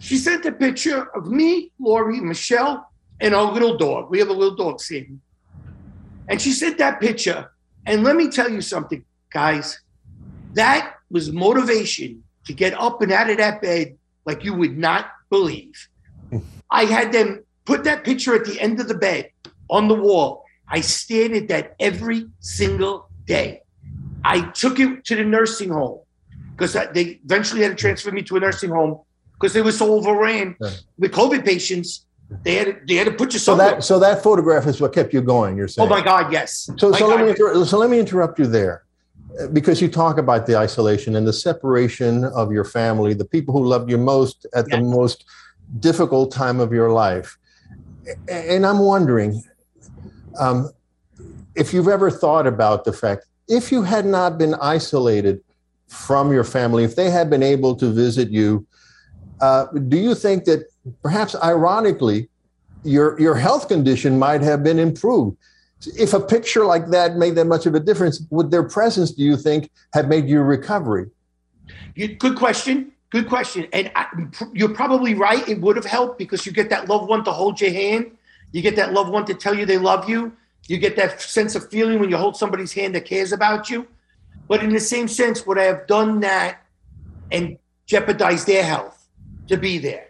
she 0.00 0.16
sent 0.16 0.44
a 0.44 0.50
picture 0.50 1.04
of 1.16 1.28
me, 1.28 1.70
Lori, 1.78 2.20
Michelle, 2.20 2.90
and 3.20 3.32
our 3.32 3.52
little 3.52 3.76
dog. 3.76 4.10
We 4.10 4.18
have 4.18 4.28
a 4.28 4.32
little 4.32 4.56
dog, 4.56 4.80
Sam. 4.80 5.20
And 6.26 6.42
she 6.42 6.50
sent 6.50 6.78
that 6.78 7.00
picture. 7.00 7.52
And 7.86 8.02
let 8.02 8.16
me 8.16 8.28
tell 8.28 8.50
you 8.50 8.60
something, 8.60 9.04
guys. 9.32 9.80
That 10.54 10.94
was 11.10 11.30
motivation 11.30 12.23
to 12.46 12.52
get 12.52 12.74
up 12.74 13.02
and 13.02 13.12
out 13.12 13.30
of 13.30 13.36
that 13.38 13.60
bed 13.62 13.96
like 14.24 14.44
you 14.44 14.54
would 14.54 14.76
not 14.76 15.10
believe. 15.30 15.88
I 16.70 16.84
had 16.84 17.12
them 17.12 17.44
put 17.64 17.84
that 17.84 18.04
picture 18.04 18.34
at 18.34 18.44
the 18.44 18.60
end 18.60 18.80
of 18.80 18.88
the 18.88 18.94
bed 18.94 19.30
on 19.70 19.88
the 19.88 19.94
wall. 19.94 20.44
I 20.68 20.80
stared 20.80 21.32
at 21.32 21.48
that 21.48 21.76
every 21.78 22.26
single 22.40 23.08
day. 23.26 23.62
I 24.24 24.40
took 24.50 24.80
it 24.80 25.04
to 25.04 25.16
the 25.16 25.24
nursing 25.24 25.70
home 25.70 26.00
because 26.52 26.72
they 26.72 27.20
eventually 27.24 27.62
had 27.62 27.70
to 27.70 27.74
transfer 27.74 28.10
me 28.10 28.22
to 28.22 28.36
a 28.36 28.40
nursing 28.40 28.70
home 28.70 29.00
because 29.34 29.52
they 29.52 29.62
were 29.62 29.72
so 29.72 29.94
overran 29.94 30.56
with 30.98 31.12
COVID 31.12 31.44
patients 31.44 32.06
they 32.42 32.54
had 32.56 32.66
to, 32.66 32.76
they 32.86 32.94
had 32.94 33.06
to 33.06 33.12
put 33.12 33.32
you 33.32 33.38
so 33.38 33.56
that 33.56 33.84
so 33.84 33.98
that 33.98 34.22
photograph 34.22 34.66
is 34.66 34.80
what 34.80 34.92
kept 34.92 35.12
you 35.12 35.20
going. 35.20 35.56
You're 35.56 35.68
saying? 35.68 35.86
Oh 35.86 35.90
my 35.90 36.02
God, 36.02 36.32
yes. 36.32 36.70
So 36.78 36.90
my 36.90 36.98
so 36.98 37.08
God. 37.08 37.20
let 37.20 37.38
me 37.38 37.64
so 37.64 37.78
let 37.78 37.90
me 37.90 37.98
interrupt 37.98 38.38
you 38.38 38.46
there, 38.46 38.83
because 39.52 39.80
you 39.80 39.88
talk 39.88 40.18
about 40.18 40.46
the 40.46 40.56
isolation 40.56 41.16
and 41.16 41.26
the 41.26 41.32
separation 41.32 42.24
of 42.24 42.52
your 42.52 42.64
family, 42.64 43.14
the 43.14 43.24
people 43.24 43.52
who 43.52 43.64
loved 43.64 43.90
you 43.90 43.98
most 43.98 44.46
at 44.54 44.66
yes. 44.68 44.78
the 44.78 44.84
most 44.84 45.24
difficult 45.80 46.30
time 46.30 46.60
of 46.60 46.72
your 46.72 46.90
life, 46.90 47.36
and 48.28 48.64
I'm 48.66 48.78
wondering 48.78 49.42
um, 50.38 50.70
if 51.54 51.72
you've 51.72 51.88
ever 51.88 52.10
thought 52.10 52.46
about 52.46 52.84
the 52.84 52.92
fact 52.92 53.26
if 53.48 53.70
you 53.70 53.82
had 53.82 54.06
not 54.06 54.38
been 54.38 54.54
isolated 54.54 55.40
from 55.88 56.32
your 56.32 56.44
family, 56.44 56.84
if 56.84 56.96
they 56.96 57.10
had 57.10 57.28
been 57.28 57.42
able 57.42 57.76
to 57.76 57.92
visit 57.92 58.30
you, 58.30 58.66
uh, 59.40 59.66
do 59.88 59.98
you 59.98 60.14
think 60.14 60.44
that 60.44 60.66
perhaps 61.02 61.36
ironically, 61.42 62.28
your, 62.84 63.18
your 63.20 63.34
health 63.34 63.68
condition 63.68 64.18
might 64.18 64.42
have 64.42 64.62
been 64.62 64.78
improved. 64.78 65.36
If 65.86 66.14
a 66.14 66.20
picture 66.20 66.64
like 66.64 66.88
that 66.88 67.16
made 67.16 67.34
that 67.36 67.46
much 67.46 67.66
of 67.66 67.74
a 67.74 67.80
difference, 67.80 68.22
would 68.30 68.50
their 68.50 68.62
presence, 68.62 69.12
do 69.12 69.22
you 69.22 69.36
think, 69.36 69.70
have 69.92 70.08
made 70.08 70.28
your 70.28 70.44
recovery? 70.44 71.10
Good 71.94 72.36
question. 72.36 72.92
Good 73.10 73.28
question. 73.28 73.68
And 73.72 73.92
I, 73.94 74.06
you're 74.52 74.74
probably 74.74 75.14
right. 75.14 75.48
It 75.48 75.60
would 75.60 75.76
have 75.76 75.84
helped 75.84 76.18
because 76.18 76.44
you 76.44 76.52
get 76.52 76.70
that 76.70 76.88
loved 76.88 77.08
one 77.08 77.24
to 77.24 77.32
hold 77.32 77.60
your 77.60 77.70
hand. 77.70 78.10
You 78.52 78.62
get 78.62 78.76
that 78.76 78.92
loved 78.92 79.10
one 79.10 79.24
to 79.26 79.34
tell 79.34 79.56
you 79.56 79.66
they 79.66 79.78
love 79.78 80.08
you. 80.08 80.32
You 80.66 80.78
get 80.78 80.96
that 80.96 81.20
sense 81.20 81.54
of 81.54 81.68
feeling 81.70 82.00
when 82.00 82.10
you 82.10 82.16
hold 82.16 82.36
somebody's 82.36 82.72
hand 82.72 82.94
that 82.94 83.04
cares 83.04 83.32
about 83.32 83.70
you. 83.70 83.86
But 84.48 84.62
in 84.62 84.70
the 84.70 84.80
same 84.80 85.08
sense, 85.08 85.46
would 85.46 85.58
I 85.58 85.64
have 85.64 85.86
done 85.86 86.20
that 86.20 86.58
and 87.30 87.58
jeopardized 87.86 88.46
their 88.46 88.64
health 88.64 89.08
to 89.48 89.56
be 89.56 89.78
there? 89.78 90.08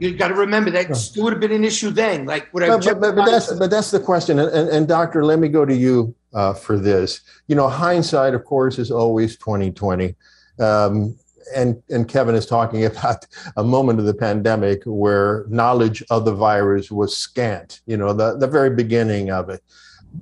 You 0.00 0.16
got 0.16 0.28
to 0.28 0.34
remember 0.34 0.70
that 0.70 0.96
still 0.96 1.24
would 1.24 1.32
have 1.32 1.40
been 1.40 1.52
an 1.52 1.64
issue 1.64 1.90
then. 1.90 2.24
Like, 2.24 2.52
would 2.54 2.66
but, 2.66 2.84
but, 2.84 3.00
but, 3.00 3.16
but 3.16 3.26
that's 3.26 3.52
but 3.54 3.70
that's 3.70 3.90
the 3.90 4.00
question. 4.00 4.38
And, 4.38 4.50
and, 4.50 4.68
and 4.68 4.88
doctor, 4.88 5.24
let 5.24 5.38
me 5.38 5.48
go 5.48 5.64
to 5.64 5.74
you 5.74 6.14
uh, 6.34 6.54
for 6.54 6.78
this. 6.78 7.20
You 7.48 7.56
know, 7.56 7.68
hindsight, 7.68 8.34
of 8.34 8.44
course, 8.44 8.78
is 8.78 8.90
always 8.90 9.36
twenty 9.36 9.70
twenty. 9.70 10.14
Um, 10.60 11.16
and 11.54 11.82
and 11.90 12.08
Kevin 12.08 12.34
is 12.34 12.46
talking 12.46 12.84
about 12.92 13.26
a 13.56 13.64
moment 13.64 13.98
of 13.98 14.04
the 14.04 14.14
pandemic 14.14 14.82
where 14.84 15.44
knowledge 15.48 16.02
of 16.10 16.24
the 16.24 16.34
virus 16.34 16.90
was 16.90 17.16
scant. 17.16 17.80
You 17.86 17.96
know, 17.96 18.12
the 18.12 18.36
the 18.36 18.46
very 18.46 18.70
beginning 18.70 19.30
of 19.30 19.50
it. 19.50 19.62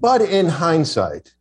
But 0.00 0.22
in 0.22 0.48
hindsight, 0.48 1.34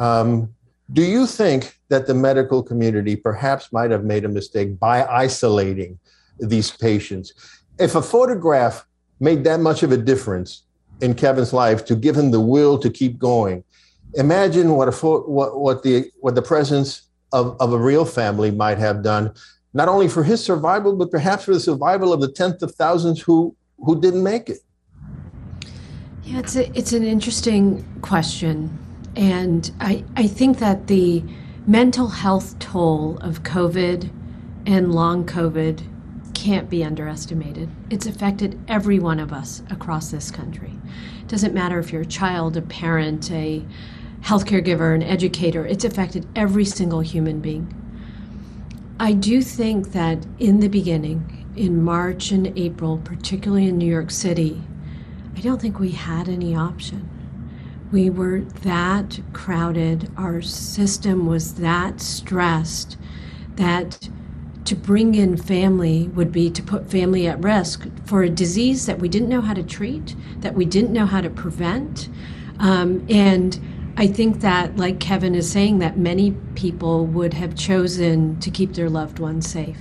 um, 0.00 0.52
do 0.92 1.02
you 1.02 1.26
think 1.26 1.78
that 1.88 2.06
the 2.06 2.14
medical 2.14 2.62
community 2.62 3.16
perhaps 3.16 3.72
might 3.72 3.90
have 3.90 4.04
made 4.04 4.24
a 4.24 4.28
mistake 4.28 4.78
by 4.78 5.04
isolating 5.04 5.98
these 6.38 6.70
patients? 6.70 7.32
If 7.78 7.94
a 7.94 8.02
photograph 8.02 8.86
made 9.20 9.44
that 9.44 9.60
much 9.60 9.82
of 9.82 9.92
a 9.92 9.96
difference 9.96 10.62
in 11.00 11.14
Kevin's 11.14 11.52
life 11.52 11.84
to 11.86 11.96
give 11.96 12.16
him 12.16 12.30
the 12.30 12.40
will 12.40 12.78
to 12.78 12.90
keep 12.90 13.18
going, 13.18 13.64
imagine 14.14 14.70
what 14.72 14.88
a 14.88 14.92
fo- 14.92 15.26
what 15.26 15.58
what 15.58 15.82
the 15.82 16.10
what 16.20 16.34
the 16.34 16.42
presence 16.42 17.02
of, 17.32 17.56
of 17.60 17.72
a 17.72 17.78
real 17.78 18.04
family 18.04 18.50
might 18.50 18.78
have 18.78 19.02
done, 19.02 19.32
not 19.74 19.88
only 19.88 20.08
for 20.08 20.22
his 20.22 20.42
survival, 20.42 20.96
but 20.96 21.10
perhaps 21.10 21.44
for 21.44 21.52
the 21.52 21.60
survival 21.60 22.12
of 22.12 22.20
the 22.20 22.30
tenth 22.32 22.62
of 22.62 22.74
thousands 22.74 23.20
who 23.20 23.54
who 23.78 24.00
didn't 24.00 24.22
make 24.22 24.48
it. 24.48 24.58
Yeah, 26.22 26.40
it's 26.40 26.56
a, 26.56 26.76
it's 26.76 26.92
an 26.92 27.04
interesting 27.04 27.84
question, 28.02 28.76
and 29.14 29.70
I 29.80 30.04
I 30.16 30.26
think 30.26 30.58
that 30.58 30.86
the 30.86 31.22
mental 31.66 32.08
health 32.08 32.58
toll 32.58 33.18
of 33.18 33.42
COVID 33.42 34.10
and 34.66 34.94
long 34.94 35.26
COVID 35.26 35.82
can't 36.46 36.70
be 36.70 36.84
underestimated. 36.84 37.68
It's 37.90 38.06
affected 38.06 38.56
every 38.68 39.00
one 39.00 39.18
of 39.18 39.32
us 39.32 39.64
across 39.68 40.12
this 40.12 40.30
country. 40.30 40.70
It 41.20 41.26
doesn't 41.26 41.52
matter 41.52 41.80
if 41.80 41.92
you're 41.92 42.02
a 42.02 42.06
child, 42.06 42.56
a 42.56 42.62
parent, 42.62 43.32
a 43.32 43.64
healthcare 44.20 44.64
giver, 44.64 44.94
an 44.94 45.02
educator, 45.02 45.66
it's 45.66 45.84
affected 45.84 46.24
every 46.36 46.64
single 46.64 47.00
human 47.00 47.40
being. 47.40 47.74
I 49.00 49.12
do 49.12 49.42
think 49.42 49.90
that 49.90 50.24
in 50.38 50.60
the 50.60 50.68
beginning, 50.68 51.44
in 51.56 51.82
March 51.82 52.30
and 52.30 52.56
April, 52.56 52.98
particularly 52.98 53.66
in 53.66 53.76
New 53.76 53.90
York 53.90 54.12
City, 54.12 54.62
I 55.36 55.40
don't 55.40 55.60
think 55.60 55.80
we 55.80 55.90
had 55.90 56.28
any 56.28 56.54
option. 56.54 57.10
We 57.90 58.08
were 58.08 58.42
that 58.62 59.18
crowded, 59.32 60.12
our 60.16 60.42
system 60.42 61.26
was 61.26 61.54
that 61.54 62.00
stressed 62.00 62.96
that 63.56 64.08
to 64.66 64.76
bring 64.76 65.14
in 65.14 65.36
family 65.36 66.08
would 66.08 66.32
be 66.32 66.50
to 66.50 66.62
put 66.62 66.90
family 66.90 67.26
at 67.26 67.42
risk 67.42 67.86
for 68.04 68.22
a 68.22 68.28
disease 68.28 68.86
that 68.86 68.98
we 68.98 69.08
didn't 69.08 69.28
know 69.28 69.40
how 69.40 69.54
to 69.54 69.62
treat, 69.62 70.14
that 70.40 70.54
we 70.54 70.64
didn't 70.64 70.92
know 70.92 71.06
how 71.06 71.20
to 71.20 71.30
prevent. 71.30 72.08
Um, 72.58 73.06
and 73.08 73.58
I 73.96 74.06
think 74.06 74.40
that, 74.40 74.76
like 74.76 75.00
Kevin 75.00 75.34
is 75.34 75.50
saying, 75.50 75.78
that 75.78 75.96
many 75.98 76.32
people 76.54 77.06
would 77.06 77.34
have 77.34 77.54
chosen 77.54 78.38
to 78.40 78.50
keep 78.50 78.74
their 78.74 78.90
loved 78.90 79.18
ones 79.18 79.48
safe. 79.48 79.78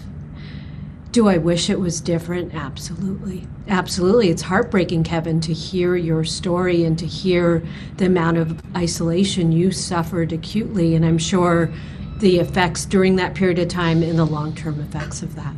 Do 1.12 1.30
I 1.30 1.38
wish 1.38 1.70
it 1.70 1.80
was 1.80 2.02
different? 2.02 2.54
Absolutely. 2.54 3.48
Absolutely. 3.68 4.30
It's 4.30 4.42
heartbreaking, 4.42 5.06
Kevin, 5.06 5.40
to 5.42 5.54
hear 5.54 5.96
your 5.96 6.24
story 6.26 6.84
and 6.84 7.00
to 7.00 7.06
hear 7.06 7.64
the 7.98 8.06
amount 8.06 8.38
of 8.38 8.62
isolation 8.76 9.52
you 9.52 9.72
suffered 9.72 10.34
acutely. 10.34 10.94
And 10.94 11.06
I'm 11.06 11.18
sure 11.18 11.74
the 12.20 12.40
effects 12.40 12.86
during 12.86 13.16
that 13.18 13.36
period 13.36 13.60
of 13.60 13.68
time 13.68 14.02
and 14.02 14.18
the 14.18 14.26
long 14.26 14.56
term 14.56 14.80
effects 14.80 15.22
of 15.22 15.36
that. 15.36 15.54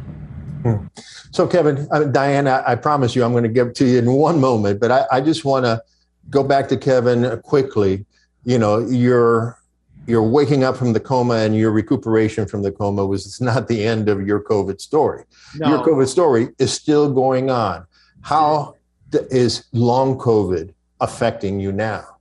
Hmm. 0.63 0.87
So, 1.31 1.47
Kevin, 1.47 1.87
uh, 1.91 2.05
Diana, 2.05 2.63
I 2.65 2.75
promise 2.75 3.15
you 3.15 3.23
I'm 3.23 3.31
going 3.31 3.43
to 3.43 3.49
give 3.49 3.73
to 3.75 3.85
you 3.85 3.99
in 3.99 4.11
one 4.11 4.39
moment, 4.41 4.79
but 4.79 4.91
I, 4.91 5.05
I 5.11 5.21
just 5.21 5.45
want 5.45 5.65
to 5.65 5.81
go 6.29 6.43
back 6.43 6.67
to 6.69 6.77
Kevin 6.77 7.39
quickly. 7.41 8.05
You 8.43 8.57
know, 8.57 8.79
you're 8.79 9.59
you're 10.07 10.23
waking 10.23 10.63
up 10.63 10.77
from 10.77 10.93
the 10.93 10.99
coma 10.99 11.35
and 11.35 11.55
your 11.55 11.69
recuperation 11.69 12.47
from 12.47 12.63
the 12.63 12.71
coma 12.71 13.05
was 13.05 13.25
it's 13.25 13.41
not 13.41 13.67
the 13.67 13.85
end 13.85 14.07
of 14.07 14.25
your 14.25 14.41
COVID 14.41 14.79
story. 14.79 15.25
No. 15.57 15.69
Your 15.69 15.85
COVID 15.85 16.07
story 16.07 16.49
is 16.57 16.71
still 16.73 17.13
going 17.13 17.49
on. 17.49 17.85
How 18.21 18.75
is 19.11 19.65
long 19.73 20.17
COVID 20.17 20.73
affecting 21.01 21.59
you 21.59 21.71
now? 21.71 22.17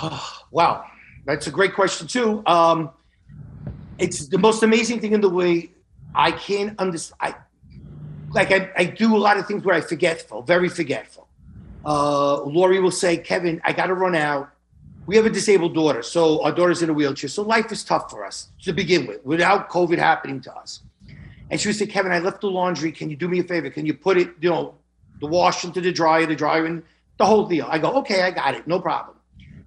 wow, 0.50 0.84
that's 1.24 1.46
a 1.46 1.50
great 1.50 1.74
question 1.74 2.06
too. 2.06 2.42
Um, 2.46 2.90
it's 3.98 4.28
the 4.28 4.38
most 4.38 4.62
amazing 4.62 5.00
thing 5.00 5.12
in 5.12 5.20
the 5.20 5.28
way 5.28 5.70
I 6.14 6.32
can't 6.32 6.78
understand. 6.78 7.18
I, 7.20 7.34
like 8.30 8.52
I, 8.52 8.70
I 8.76 8.84
do 8.84 9.16
a 9.16 9.18
lot 9.18 9.38
of 9.38 9.46
things 9.46 9.64
where 9.64 9.74
I 9.74 9.80
forgetful, 9.80 10.42
very 10.42 10.68
forgetful. 10.68 11.28
Uh, 11.84 12.42
Lori 12.42 12.80
will 12.80 12.90
say, 12.90 13.16
Kevin, 13.16 13.60
I 13.64 13.72
got 13.72 13.86
to 13.86 13.94
run 13.94 14.14
out 14.14 14.50
we 15.08 15.16
have 15.16 15.24
a 15.24 15.30
disabled 15.30 15.74
daughter, 15.74 16.02
so 16.02 16.44
our 16.44 16.52
daughter's 16.52 16.82
in 16.82 16.90
a 16.90 16.92
wheelchair. 16.92 17.30
So 17.30 17.40
life 17.40 17.72
is 17.72 17.82
tough 17.82 18.10
for 18.10 18.26
us 18.26 18.48
to 18.64 18.74
begin 18.74 19.06
with, 19.06 19.24
without 19.24 19.70
COVID 19.70 19.96
happening 19.96 20.38
to 20.42 20.54
us. 20.54 20.82
And 21.50 21.58
she 21.58 21.66
would 21.66 21.76
say, 21.76 21.86
Kevin, 21.86 22.12
I 22.12 22.18
left 22.18 22.42
the 22.42 22.48
laundry. 22.48 22.92
Can 22.92 23.08
you 23.08 23.16
do 23.16 23.26
me 23.26 23.38
a 23.38 23.42
favor? 23.42 23.70
Can 23.70 23.86
you 23.86 23.94
put 23.94 24.18
it, 24.18 24.28
you 24.38 24.50
know, 24.50 24.74
the 25.20 25.26
wash 25.26 25.64
into 25.64 25.80
the 25.80 25.92
dryer, 25.92 26.26
the 26.26 26.36
dryer, 26.36 26.66
and 26.66 26.82
the 27.16 27.24
whole 27.24 27.46
deal? 27.46 27.66
I 27.70 27.78
go, 27.78 27.94
okay, 28.00 28.20
I 28.20 28.30
got 28.30 28.54
it, 28.54 28.66
no 28.66 28.80
problem. 28.80 29.16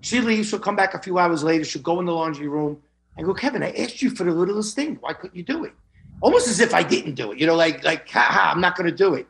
She 0.02 0.22
leaves. 0.22 0.50
She'll 0.50 0.60
come 0.60 0.76
back 0.76 0.94
a 0.94 1.00
few 1.00 1.18
hours 1.18 1.44
later. 1.44 1.64
She'll 1.64 1.82
go 1.82 2.00
in 2.00 2.06
the 2.06 2.14
laundry 2.14 2.48
room. 2.48 2.80
I 3.18 3.24
go, 3.24 3.34
Kevin, 3.34 3.64
I 3.64 3.72
asked 3.72 4.02
you 4.02 4.10
for 4.10 4.24
the 4.24 4.32
littlest 4.32 4.76
thing. 4.76 4.98
Why 5.02 5.14
couldn't 5.14 5.36
you 5.36 5.44
do 5.44 5.66
it? 5.66 5.74
Almost 6.22 6.48
as 6.48 6.60
if 6.60 6.74
I 6.74 6.84
didn't 6.84 7.16
do 7.16 7.32
it. 7.32 7.40
You 7.40 7.48
know, 7.48 7.56
like, 7.56 7.84
like, 7.84 8.10
ha, 8.10 8.22
ha 8.22 8.52
I'm 8.54 8.62
not 8.62 8.76
going 8.76 8.90
to 8.90 8.96
do 8.96 9.16
it. 9.16 9.28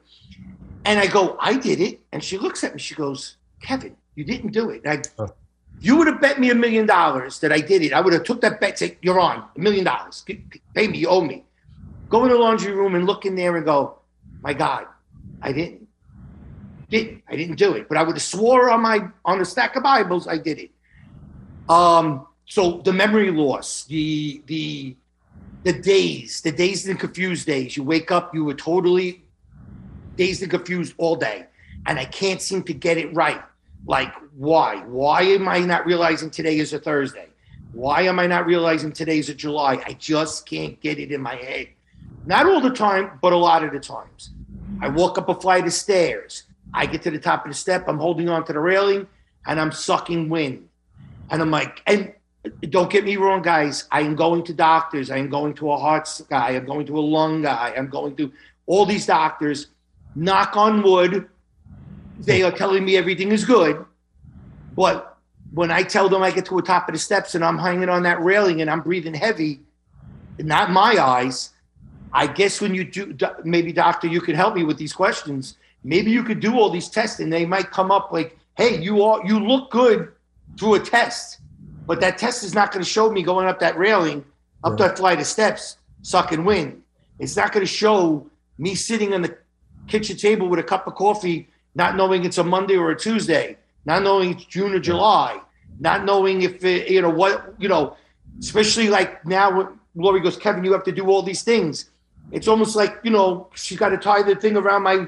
And 0.86 1.00
I 1.00 1.08
go, 1.08 1.38
I 1.40 1.58
did 1.58 1.80
it. 1.80 2.00
And 2.12 2.24
she 2.24 2.38
looks 2.38 2.64
at 2.64 2.74
me. 2.74 2.80
She 2.80 2.96
goes, 2.96 3.38
Kevin, 3.62 3.96
you 4.16 4.24
didn't 4.24 4.52
do 4.52 4.70
it. 4.70 4.82
And 4.84 5.08
I, 5.20 5.26
you 5.80 5.96
would 5.98 6.08
have 6.08 6.22
bet 6.22 6.40
me 6.40 6.52
a 6.52 6.56
million 6.56 6.86
dollars 6.86 7.40
that 7.40 7.52
I 7.52 7.60
did 7.60 7.82
it. 7.82 7.94
I 7.94 8.02
would 8.02 8.14
have 8.14 8.24
took 8.24 8.42
that 8.42 8.60
bet. 8.60 8.78
Say 8.78 8.98
you're 9.02 9.20
on 9.20 9.44
a 9.56 9.60
million 9.60 9.84
dollars. 9.84 10.24
Pay 10.76 10.88
me. 10.88 11.00
You 11.00 11.08
owe 11.08 11.22
me. 11.22 11.44
Go 12.10 12.24
in 12.24 12.30
the 12.30 12.38
laundry 12.38 12.74
room 12.74 12.94
and 12.96 13.06
look 13.06 13.26
in 13.26 13.36
there 13.36 13.56
and 13.56 13.66
go, 13.66 14.00
my 14.42 14.54
God, 14.54 14.86
I 15.42 15.52
didn't. 15.54 15.88
Didn't. 16.90 17.24
I 17.28 17.36
didn't 17.36 17.56
do 17.56 17.74
it. 17.74 17.88
But 17.88 17.98
I 17.98 18.04
would 18.04 18.16
have 18.16 18.22
swore 18.22 18.70
on 18.70 18.82
my 18.82 19.08
on 19.24 19.40
the 19.40 19.46
stack 19.46 19.76
of 19.76 19.84
Bibles 19.84 20.28
I 20.28 20.38
did 20.38 20.60
it. 20.60 20.72
Um. 21.70 22.28
So 22.52 22.82
the 22.84 22.92
memory 22.92 23.32
loss, 23.32 23.86
the 23.86 24.42
the 24.48 24.98
the 25.64 25.72
days, 25.72 26.42
the 26.42 26.52
dazed 26.52 26.86
and 26.90 27.00
confused 27.00 27.48
days. 27.48 27.78
You 27.78 27.84
wake 27.84 28.12
up, 28.12 28.36
you 28.36 28.44
were 28.44 28.54
totally 28.54 29.24
dazed 30.18 30.42
and 30.42 30.52
confused 30.52 30.94
all 30.98 31.16
day, 31.16 31.46
and 31.86 31.98
I 31.98 32.04
can't 32.04 32.42
seem 32.42 32.64
to 32.64 32.74
get 32.74 32.98
it 32.98 33.16
right. 33.16 33.42
Like, 33.86 34.14
why? 34.36 34.84
Why 34.84 35.22
am 35.22 35.48
I 35.48 35.60
not 35.60 35.86
realizing 35.86 36.30
today 36.30 36.60
is 36.60 36.74
a 36.74 36.80
Thursday? 36.80 37.30
Why 37.72 38.02
am 38.02 38.20
I 38.20 38.28
not 38.28 38.46
realizing 38.46 38.92
today 38.92 39.20
is 39.20 39.30
a 39.30 39.34
July? 39.34 39.82
I 39.88 39.94
just 39.94 40.46
can't 40.46 40.78
get 40.82 41.00
it 41.00 41.14
in 41.14 41.22
my 41.22 41.36
head. 41.36 41.70
Not 42.26 42.48
all 42.48 42.60
the 42.60 42.76
time, 42.88 43.18
but 43.22 43.32
a 43.32 43.38
lot 43.38 43.64
of 43.64 43.72
the 43.72 43.80
times. 43.80 44.32
I 44.82 44.90
walk 44.90 45.18
up 45.18 45.30
a 45.30 45.36
flight 45.36 45.66
of 45.66 45.72
stairs. 45.72 46.44
I 46.74 46.86
get 46.86 47.02
to 47.04 47.12
the 47.12 47.20
top 47.20 47.46
of 47.46 47.52
the 47.52 47.58
step. 47.58 47.88
I'm 47.88 47.98
holding 47.98 48.28
on 48.28 48.44
to 48.48 48.52
the 48.52 48.60
railing 48.60 49.08
and 49.48 49.58
I'm 49.58 49.72
sucking 49.72 50.28
wind. 50.28 50.68
And 51.30 51.42
I'm 51.42 51.50
like, 51.50 51.82
and 51.88 52.14
don't 52.70 52.90
get 52.90 53.04
me 53.04 53.18
wrong, 53.18 53.42
guys. 53.42 53.88
I 53.92 54.02
am 54.02 54.16
going 54.16 54.44
to 54.46 54.54
doctors. 54.54 55.12
I 55.12 55.18
am 55.18 55.30
going 55.30 55.54
to 55.56 55.72
a 55.72 55.78
heart 55.78 56.10
guy. 56.30 56.50
I'm 56.52 56.66
going 56.66 56.86
to 56.88 56.98
a 56.98 57.02
lung 57.02 57.44
guy. 57.44 57.74
I'm 57.78 57.88
going 57.88 58.16
to 58.18 58.32
all 58.66 58.86
these 58.86 59.06
doctors. 59.06 59.68
Knock 60.16 60.58
on 60.58 60.82
wood 60.82 61.30
they 62.26 62.44
are 62.44 62.52
telling 62.52 62.86
me 62.86 62.98
everything 62.98 63.32
is 63.32 63.46
good, 63.46 63.84
but 64.76 65.18
when 65.54 65.72
I 65.72 65.84
tell 65.84 66.08
them 66.08 66.22
I 66.22 66.32
get 66.32 66.46
to 66.46 66.56
the 66.56 66.62
top 66.62 66.88
of 66.88 66.94
the 66.94 67.00
steps 67.00 67.36
and 67.36 67.44
I'm 67.44 67.58
hanging 67.58 67.90
on 67.90 68.04
that 68.04 68.22
railing 68.22 68.62
and 68.62 68.70
I'm 68.70 68.82
breathing 68.82 69.14
heavy, 69.14 69.62
not 70.40 70.72
my 70.72 70.98
eyes. 71.02 71.50
I 72.14 72.28
guess 72.28 72.62
when 72.62 72.76
you 72.76 72.84
do, 72.84 73.18
maybe 73.44 73.74
doctor, 73.74 74.08
you 74.08 74.22
could 74.22 74.36
help 74.36 74.56
me 74.56 74.64
with 74.64 74.78
these 74.78 74.94
questions. 74.94 75.58
Maybe 75.84 76.12
you 76.12 76.24
could 76.24 76.40
do 76.40 76.60
all 76.60 76.70
these 76.70 76.90
tests 76.90 77.20
and 77.20 77.34
they 77.34 77.46
might 77.46 77.72
come 77.72 77.92
up 77.92 78.12
like, 78.12 78.38
"Hey, 78.56 78.80
you 78.82 79.04
are 79.04 79.26
you 79.26 79.40
look 79.40 79.72
good 79.72 80.12
through 80.60 80.76
a 80.76 80.80
test, 80.80 81.40
but 81.86 82.00
that 82.02 82.18
test 82.18 82.44
is 82.44 82.54
not 82.54 82.72
going 82.72 82.84
to 82.84 82.90
show 82.90 83.12
me 83.12 83.24
going 83.24 83.48
up 83.48 83.60
that 83.60 83.78
railing, 83.78 84.24
up 84.64 84.78
that 84.78 84.98
flight 84.98 85.20
of 85.20 85.26
steps, 85.26 85.78
sucking 86.02 86.46
wind. 86.46 86.82
It's 87.20 87.36
not 87.36 87.52
going 87.52 87.66
to 87.66 87.72
show 87.72 88.28
me 88.58 88.76
sitting 88.76 89.14
on 89.14 89.22
the 89.22 89.38
kitchen 89.88 90.18
table 90.18 90.48
with 90.48 90.60
a 90.60 90.64
cup 90.64 90.88
of 90.88 90.96
coffee 90.96 91.48
not 91.76 91.96
knowing 91.96 92.26
it's 92.26 92.38
a 92.38 92.44
Monday 92.44 92.76
or 92.76 92.92
a 92.92 92.98
Tuesday, 92.98 93.58
not 93.86 94.04
knowing 94.04 94.32
it's 94.32 94.46
June 94.46 94.74
or 94.74 94.80
July, 94.80 95.40
not 95.80 96.06
knowing 96.06 96.42
if 96.42 96.64
it, 96.64 96.90
you 96.90 97.02
know 97.02 97.10
what 97.10 97.54
you 97.60 97.70
know, 97.70 97.96
especially 98.40 98.90
like 98.90 99.26
now 99.26 99.56
when 99.56 99.68
Lori 99.96 100.20
goes, 100.22 100.38
Kevin, 100.38 100.64
you 100.64 100.74
have 100.74 100.84
to 100.84 100.92
do 100.92 101.08
all 101.08 101.24
these 101.24 101.44
things. 101.44 101.90
It's 102.32 102.48
almost 102.48 102.76
like 102.76 103.00
you 103.04 103.12
know 103.12 103.48
she's 103.56 103.78
got 103.78 103.90
to 103.90 103.98
tie 103.98 104.24
the 104.24 104.36
thing 104.36 104.58
around 104.58 104.84
my, 104.84 105.08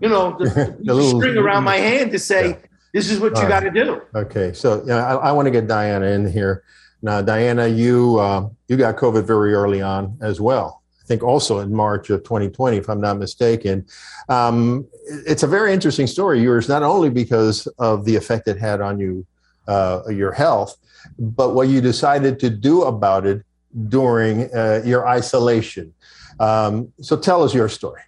you 0.00 0.08
know, 0.08 0.36
the, 0.38 0.76
the 0.84 0.94
little, 0.94 1.20
string 1.20 1.36
around 1.36 1.64
my 1.64 1.76
hand 1.90 2.10
to 2.12 2.18
say 2.18 2.50
yeah. 2.50 2.56
This 2.92 3.10
is 3.10 3.20
what 3.20 3.36
you 3.36 3.48
got 3.48 3.60
to 3.60 3.70
do. 3.70 4.02
Okay, 4.14 4.52
so 4.52 4.82
yeah, 4.86 5.06
I, 5.06 5.28
I 5.28 5.32
want 5.32 5.46
to 5.46 5.50
get 5.50 5.66
Diana 5.66 6.06
in 6.06 6.30
here 6.30 6.64
now. 7.02 7.22
Diana, 7.22 7.66
you 7.66 8.18
uh, 8.18 8.48
you 8.68 8.76
got 8.76 8.96
COVID 8.96 9.24
very 9.24 9.54
early 9.54 9.82
on 9.82 10.16
as 10.20 10.40
well 10.40 10.80
I 11.02 11.06
think 11.06 11.22
also 11.24 11.58
in 11.58 11.74
March 11.74 12.10
of 12.10 12.22
2020, 12.22 12.76
if 12.76 12.88
I'm 12.88 13.00
not 13.00 13.18
mistaken. 13.18 13.86
Um, 14.28 14.86
it's 15.26 15.42
a 15.42 15.46
very 15.46 15.72
interesting 15.72 16.06
story, 16.06 16.40
yours, 16.40 16.68
not 16.68 16.82
only 16.82 17.10
because 17.10 17.66
of 17.78 18.04
the 18.04 18.14
effect 18.14 18.46
it 18.46 18.58
had 18.58 18.80
on 18.80 19.00
you, 19.00 19.26
uh, 19.66 20.02
your 20.08 20.30
health, 20.30 20.76
but 21.18 21.54
what 21.54 21.68
you 21.68 21.80
decided 21.80 22.38
to 22.40 22.50
do 22.50 22.82
about 22.82 23.26
it 23.26 23.42
during 23.88 24.54
uh, 24.54 24.82
your 24.84 25.08
isolation. 25.08 25.92
Um, 26.38 26.92
so 27.00 27.16
tell 27.16 27.42
us 27.42 27.54
your 27.54 27.68
story. 27.68 28.02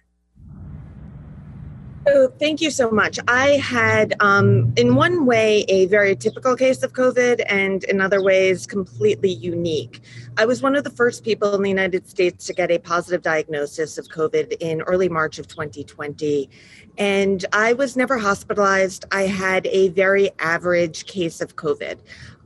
So, 2.05 2.27
thank 2.37 2.59
you 2.59 2.69
so 2.69 2.91
much. 2.91 3.17
I 3.29 3.51
had, 3.51 4.13
um, 4.19 4.73
in 4.75 4.95
one 4.95 5.25
way, 5.25 5.63
a 5.69 5.85
very 5.85 6.17
typical 6.17 6.55
case 6.57 6.83
of 6.83 6.91
COVID, 6.91 7.41
and 7.47 7.83
in 7.85 8.01
other 8.01 8.21
ways, 8.21 8.67
completely 8.67 9.31
unique. 9.31 10.01
I 10.35 10.45
was 10.45 10.61
one 10.61 10.75
of 10.75 10.83
the 10.83 10.89
first 10.89 11.23
people 11.23 11.55
in 11.55 11.61
the 11.61 11.69
United 11.69 12.09
States 12.09 12.45
to 12.47 12.53
get 12.53 12.71
a 12.71 12.77
positive 12.77 13.21
diagnosis 13.21 13.97
of 13.97 14.09
COVID 14.09 14.57
in 14.59 14.81
early 14.81 15.07
March 15.07 15.39
of 15.39 15.47
2020. 15.47 16.49
And 16.97 17.45
I 17.53 17.71
was 17.71 17.95
never 17.95 18.17
hospitalized. 18.17 19.05
I 19.11 19.23
had 19.23 19.65
a 19.67 19.87
very 19.89 20.29
average 20.39 21.05
case 21.05 21.39
of 21.39 21.55
COVID. 21.55 21.99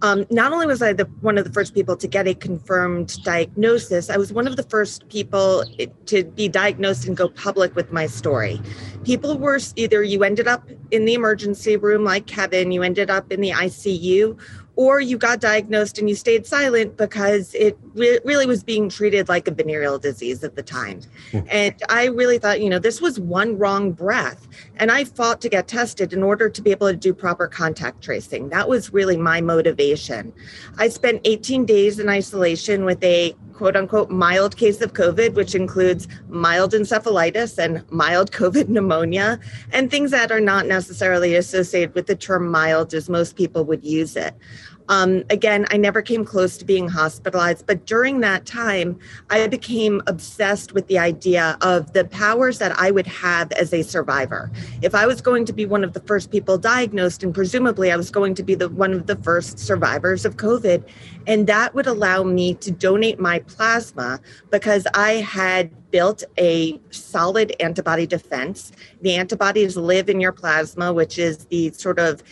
Um, 0.03 0.25
not 0.29 0.53
only 0.53 0.67
was 0.67 0.81
I 0.81 0.93
the 0.93 1.05
one 1.21 1.39
of 1.39 1.43
the 1.43 1.51
first 1.51 1.73
people 1.73 1.97
to 1.97 2.07
get 2.07 2.27
a 2.27 2.35
confirmed 2.35 3.21
diagnosis, 3.23 4.09
I 4.09 4.17
was 4.17 4.31
one 4.31 4.45
of 4.45 4.55
the 4.55 4.63
first 4.63 5.09
people 5.09 5.63
to 6.05 6.23
be 6.23 6.47
diagnosed 6.47 7.07
and 7.07 7.17
go 7.17 7.29
public 7.29 7.75
with 7.75 7.91
my 7.91 8.05
story. 8.05 8.61
People 9.03 9.39
were 9.39 9.59
either 9.75 10.03
you 10.03 10.23
ended 10.23 10.47
up 10.47 10.69
in 10.91 11.05
the 11.05 11.15
emergency 11.15 11.77
room 11.77 12.03
like 12.03 12.27
Kevin, 12.27 12.71
you 12.71 12.83
ended 12.83 13.09
up 13.09 13.31
in 13.31 13.41
the 13.41 13.49
ICU, 13.49 14.37
or 14.77 15.01
you 15.01 15.17
got 15.17 15.41
diagnosed 15.41 15.97
and 15.97 16.07
you 16.07 16.15
stayed 16.15 16.45
silent 16.45 16.95
because 16.97 17.53
it 17.55 17.77
re- 17.95 18.19
really 18.23 18.45
was 18.45 18.63
being 18.63 18.87
treated 18.89 19.27
like 19.27 19.47
a 19.47 19.51
venereal 19.51 19.97
disease 19.97 20.43
at 20.43 20.55
the 20.55 20.61
time. 20.61 21.01
Hmm. 21.31 21.39
and 21.49 21.75
I 21.89 22.05
really 22.05 22.37
thought, 22.37 22.61
you 22.61 22.69
know, 22.69 22.79
this 22.79 23.01
was 23.01 23.19
one 23.19 23.57
wrong 23.57 23.91
breath. 23.91 24.47
And 24.77 24.91
I 24.91 25.03
fought 25.03 25.41
to 25.41 25.49
get 25.49 25.67
tested 25.67 26.13
in 26.13 26.21
order 26.21 26.47
to 26.47 26.61
be 26.61 26.69
able 26.69 26.89
to 26.89 26.95
do 26.95 27.11
proper 27.11 27.47
contact 27.47 28.03
tracing. 28.03 28.49
That 28.49 28.69
was 28.69 28.93
really 28.93 29.17
my 29.17 29.41
motivation. 29.41 30.31
I 30.77 30.89
spent 30.89 31.21
18 31.25 31.65
days 31.65 31.97
in 31.99 32.07
isolation 32.07 32.85
with 32.85 33.03
a 33.03 33.35
quote 33.57 33.75
unquote 33.75 34.11
mild 34.11 34.55
case 34.55 34.81
of 34.81 34.93
COVID, 34.93 35.33
which 35.33 35.55
includes 35.55 36.07
mild 36.29 36.73
encephalitis 36.73 37.57
and 37.57 37.83
mild 37.91 38.31
COVID 38.41 38.69
pneumonia, 38.69 39.39
and 39.73 39.89
things 39.89 40.11
that 40.11 40.31
are 40.31 40.39
not 40.39 40.67
necessarily 40.67 41.35
associated 41.35 41.95
with 41.95 42.05
the 42.05 42.15
term 42.15 42.49
mild 42.49 42.93
as 42.93 43.09
most 43.09 43.35
people 43.35 43.65
would 43.65 43.83
use 43.83 44.15
it. 44.15 44.35
Um, 44.89 45.23
again, 45.29 45.65
I 45.69 45.77
never 45.77 46.01
came 46.01 46.23
close 46.23 46.57
to 46.57 46.65
being 46.65 46.87
hospitalized, 46.87 47.65
but 47.65 47.85
during 47.85 48.21
that 48.21 48.45
time, 48.45 48.99
I 49.29 49.47
became 49.47 50.01
obsessed 50.07 50.73
with 50.73 50.87
the 50.87 50.97
idea 50.97 51.57
of 51.61 51.93
the 51.93 52.05
powers 52.05 52.59
that 52.59 52.77
I 52.79 52.91
would 52.91 53.07
have 53.07 53.51
as 53.53 53.73
a 53.73 53.81
survivor. 53.81 54.51
If 54.81 54.95
I 54.95 55.05
was 55.05 55.21
going 55.21 55.45
to 55.45 55.53
be 55.53 55.65
one 55.65 55.83
of 55.83 55.93
the 55.93 55.99
first 56.01 56.31
people 56.31 56.57
diagnosed, 56.57 57.23
and 57.23 57.33
presumably 57.33 57.91
I 57.91 57.97
was 57.97 58.09
going 58.09 58.35
to 58.35 58.43
be 58.43 58.55
the 58.55 58.69
one 58.69 58.93
of 58.93 59.07
the 59.07 59.15
first 59.17 59.59
survivors 59.59 60.25
of 60.25 60.37
COVID, 60.37 60.83
and 61.25 61.47
that 61.47 61.75
would 61.75 61.87
allow 61.87 62.23
me 62.23 62.53
to 62.55 62.71
donate 62.71 63.19
my 63.19 63.39
plasma 63.39 64.19
because 64.51 64.87
I 64.93 65.13
had 65.13 65.71
built 65.91 66.23
a 66.37 66.79
solid 66.91 67.55
antibody 67.59 68.05
defense. 68.05 68.71
The 69.01 69.15
antibodies 69.15 69.77
live 69.77 70.09
in 70.09 70.19
your 70.19 70.31
plasma, 70.31 70.93
which 70.93 71.17
is 71.17 71.45
the 71.45 71.71
sort 71.71 71.99
of 71.99 72.23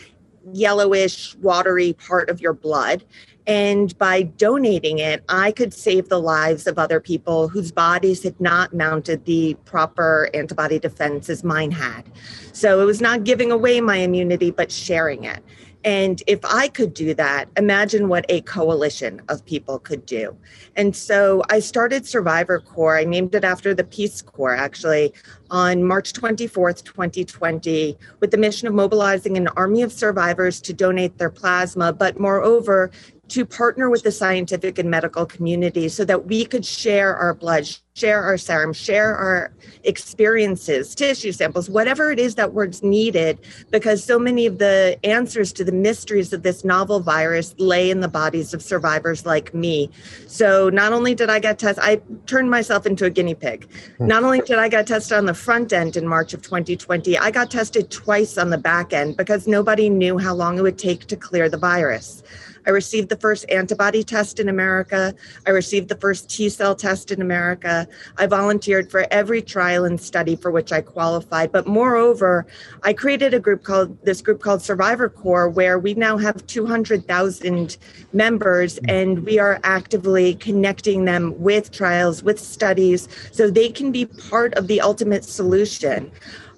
yellowish, 0.52 1.34
watery 1.36 1.92
part 1.94 2.30
of 2.30 2.40
your 2.40 2.52
blood. 2.52 3.04
And 3.46 3.96
by 3.98 4.22
donating 4.22 4.98
it, 4.98 5.22
I 5.28 5.52
could 5.52 5.72
save 5.72 6.08
the 6.08 6.20
lives 6.20 6.66
of 6.66 6.78
other 6.78 6.98
people 6.98 7.46
whose 7.48 7.70
bodies 7.70 8.24
had 8.24 8.40
not 8.40 8.74
mounted 8.74 9.24
the 9.24 9.54
proper 9.64 10.28
antibody 10.34 10.80
defense 10.80 11.28
as 11.28 11.44
mine 11.44 11.70
had. 11.70 12.10
So 12.52 12.80
it 12.80 12.84
was 12.84 13.00
not 13.00 13.22
giving 13.22 13.52
away 13.52 13.80
my 13.80 13.98
immunity, 13.98 14.50
but 14.50 14.72
sharing 14.72 15.24
it. 15.24 15.44
And 15.86 16.20
if 16.26 16.40
I 16.44 16.66
could 16.66 16.94
do 16.94 17.14
that, 17.14 17.48
imagine 17.56 18.08
what 18.08 18.26
a 18.28 18.40
coalition 18.40 19.22
of 19.28 19.44
people 19.44 19.78
could 19.78 20.04
do. 20.04 20.36
And 20.74 20.96
so 20.96 21.44
I 21.48 21.60
started 21.60 22.04
Survivor 22.04 22.58
Corps. 22.58 22.98
I 22.98 23.04
named 23.04 23.36
it 23.36 23.44
after 23.44 23.72
the 23.72 23.84
Peace 23.84 24.20
Corps, 24.20 24.56
actually, 24.56 25.14
on 25.48 25.84
March 25.84 26.12
24th, 26.12 26.82
2020, 26.82 27.96
with 28.18 28.32
the 28.32 28.36
mission 28.36 28.66
of 28.66 28.74
mobilizing 28.74 29.36
an 29.36 29.46
army 29.54 29.82
of 29.82 29.92
survivors 29.92 30.60
to 30.62 30.72
donate 30.72 31.18
their 31.18 31.30
plasma, 31.30 31.92
but 31.92 32.18
moreover, 32.18 32.90
to 33.28 33.44
partner 33.44 33.90
with 33.90 34.02
the 34.02 34.12
scientific 34.12 34.78
and 34.78 34.90
medical 34.90 35.26
community 35.26 35.88
so 35.88 36.04
that 36.04 36.26
we 36.26 36.44
could 36.44 36.64
share 36.64 37.16
our 37.16 37.34
blood, 37.34 37.68
share 37.94 38.22
our 38.22 38.38
serum, 38.38 38.72
share 38.72 39.16
our 39.16 39.52
experiences, 39.82 40.94
tissue 40.94 41.32
samples, 41.32 41.68
whatever 41.68 42.12
it 42.12 42.20
is 42.20 42.36
that 42.36 42.54
was 42.54 42.82
needed, 42.82 43.38
because 43.70 44.04
so 44.04 44.18
many 44.18 44.46
of 44.46 44.58
the 44.58 44.98
answers 45.02 45.52
to 45.52 45.64
the 45.64 45.72
mysteries 45.72 46.32
of 46.32 46.42
this 46.42 46.64
novel 46.64 47.00
virus 47.00 47.54
lay 47.58 47.90
in 47.90 48.00
the 48.00 48.08
bodies 48.08 48.54
of 48.54 48.62
survivors 48.62 49.26
like 49.26 49.52
me. 49.52 49.90
So 50.28 50.68
not 50.68 50.92
only 50.92 51.14
did 51.14 51.28
I 51.28 51.40
get 51.40 51.58
tested, 51.58 51.82
I 51.84 52.00
turned 52.26 52.50
myself 52.50 52.86
into 52.86 53.06
a 53.06 53.10
guinea 53.10 53.34
pig. 53.34 53.68
Hmm. 53.98 54.06
Not 54.06 54.22
only 54.22 54.40
did 54.40 54.58
I 54.58 54.68
get 54.68 54.86
tested 54.86 55.18
on 55.18 55.26
the 55.26 55.34
front 55.34 55.72
end 55.72 55.96
in 55.96 56.06
March 56.06 56.32
of 56.32 56.42
2020, 56.42 57.18
I 57.18 57.30
got 57.32 57.50
tested 57.50 57.90
twice 57.90 58.38
on 58.38 58.50
the 58.50 58.58
back 58.58 58.92
end 58.92 59.16
because 59.16 59.48
nobody 59.48 59.90
knew 59.90 60.16
how 60.18 60.34
long 60.34 60.58
it 60.58 60.62
would 60.62 60.78
take 60.78 61.06
to 61.06 61.16
clear 61.16 61.48
the 61.48 61.58
virus. 61.58 62.22
I 62.66 62.70
received 62.70 63.08
the 63.08 63.16
first 63.16 63.44
antibody 63.48 64.02
test 64.02 64.40
in 64.40 64.48
America. 64.48 65.14
I 65.46 65.50
received 65.50 65.88
the 65.88 65.96
first 65.96 66.28
T 66.28 66.48
cell 66.48 66.74
test 66.74 67.12
in 67.12 67.22
America. 67.22 67.86
I 68.18 68.26
volunteered 68.26 68.90
for 68.90 69.06
every 69.10 69.40
trial 69.40 69.84
and 69.84 70.00
study 70.00 70.34
for 70.34 70.50
which 70.50 70.72
I 70.72 70.80
qualified. 70.80 71.52
But 71.52 71.66
moreover, 71.66 72.46
I 72.82 72.92
created 72.92 73.34
a 73.34 73.40
group 73.40 73.62
called 73.62 73.96
this 74.04 74.20
group 74.20 74.40
called 74.40 74.62
Survivor 74.62 75.08
Corps, 75.08 75.48
where 75.48 75.78
we 75.78 75.94
now 75.94 76.18
have 76.18 76.46
200,000 76.46 77.76
members 78.12 78.78
and 78.88 79.24
we 79.24 79.38
are 79.38 79.60
actively 79.62 80.34
connecting 80.34 81.04
them 81.04 81.34
with 81.38 81.70
trials, 81.70 82.22
with 82.22 82.40
studies, 82.40 83.08
so 83.30 83.48
they 83.48 83.68
can 83.68 83.92
be 83.92 84.06
part 84.06 84.54
of 84.54 84.66
the 84.66 84.80
ultimate 84.80 85.24
solution. 85.24 86.10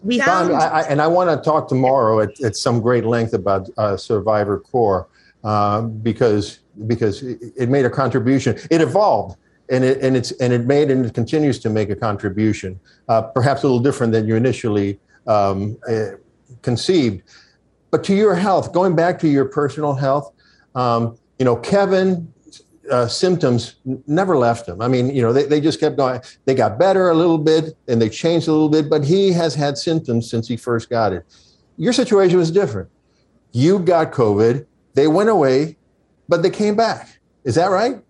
We 0.03 0.21
found, 0.21 0.53
I, 0.53 0.69
I, 0.69 0.83
and 0.83 1.03
I 1.03 1.07
want 1.09 1.29
to 1.31 1.45
talk 1.45 1.69
tomorrow 1.69 2.21
at, 2.21 2.41
at 2.41 2.57
some 2.57 2.81
great 2.81 3.05
length 3.05 3.35
about 3.35 3.69
uh, 3.77 3.97
Survivor 3.97 4.61
Corps. 4.61 5.09
Uh, 5.45 5.83
because 5.83 6.61
because 6.87 7.23
it 7.23 7.69
made 7.69 7.85
a 7.85 7.91
contribution. 7.91 8.59
It 8.71 8.81
evolved, 8.81 9.37
and 9.71 9.85
it 9.85 10.03
and 10.03 10.17
it's 10.17 10.33
and 10.33 10.53
it 10.53 10.67
made 10.67 10.91
and 10.91 11.07
it 11.07 11.15
continues 11.15 11.61
to 11.61 11.71
make 11.71 11.91
a 11.91 11.97
contribution. 11.97 12.79
Uh, 13.09 13.23
perhaps 13.23 13.63
a 13.63 13.67
little 13.67 13.81
different 13.81 14.13
than 14.13 14.27
you 14.27 14.35
initially 14.35 14.99
um, 15.29 15.79
uh, 15.89 16.17
conceived. 16.63 17.23
But 17.91 18.03
to 18.05 18.15
your 18.15 18.35
health, 18.35 18.73
going 18.73 18.97
back 18.97 19.19
to 19.21 19.29
your 19.29 19.45
personal 19.45 19.95
health, 19.95 20.33
um, 20.75 21.17
you 21.39 21.45
know, 21.45 21.57
Kevin. 21.57 22.33
Uh, 22.91 23.07
symptoms 23.07 23.75
never 24.07 24.39
left 24.39 24.67
him. 24.67 24.81
I 24.81 24.89
mean, 24.89 25.15
you 25.15 25.21
know, 25.21 25.31
they, 25.31 25.45
they 25.45 25.61
just 25.61 25.79
kept 25.79 25.99
going. 25.99 26.23
They 26.47 26.55
got 26.55 26.79
better 26.79 27.11
a 27.11 27.15
little 27.15 27.37
bit 27.37 27.77
and 27.87 28.01
they 28.01 28.09
changed 28.09 28.49
a 28.49 28.53
little 28.53 28.71
bit, 28.71 28.89
but 28.89 29.05
he 29.05 29.31
has 29.33 29.55
had 29.55 29.77
symptoms 29.77 30.31
since 30.31 30.49
he 30.49 30.57
first 30.57 30.89
got 30.89 31.13
it. 31.13 31.23
Your 31.77 31.93
situation 31.93 32.39
was 32.39 32.51
different. 32.51 32.89
You 33.53 33.79
got 33.81 34.11
COVID 34.13 34.65
they 34.95 35.09
went 35.09 35.29
away, 35.29 35.77
but 36.29 36.43
they 36.43 36.51
came 36.51 36.77
back. 36.77 37.21
Is 37.45 37.55
that 37.55 37.71
right? 37.71 38.03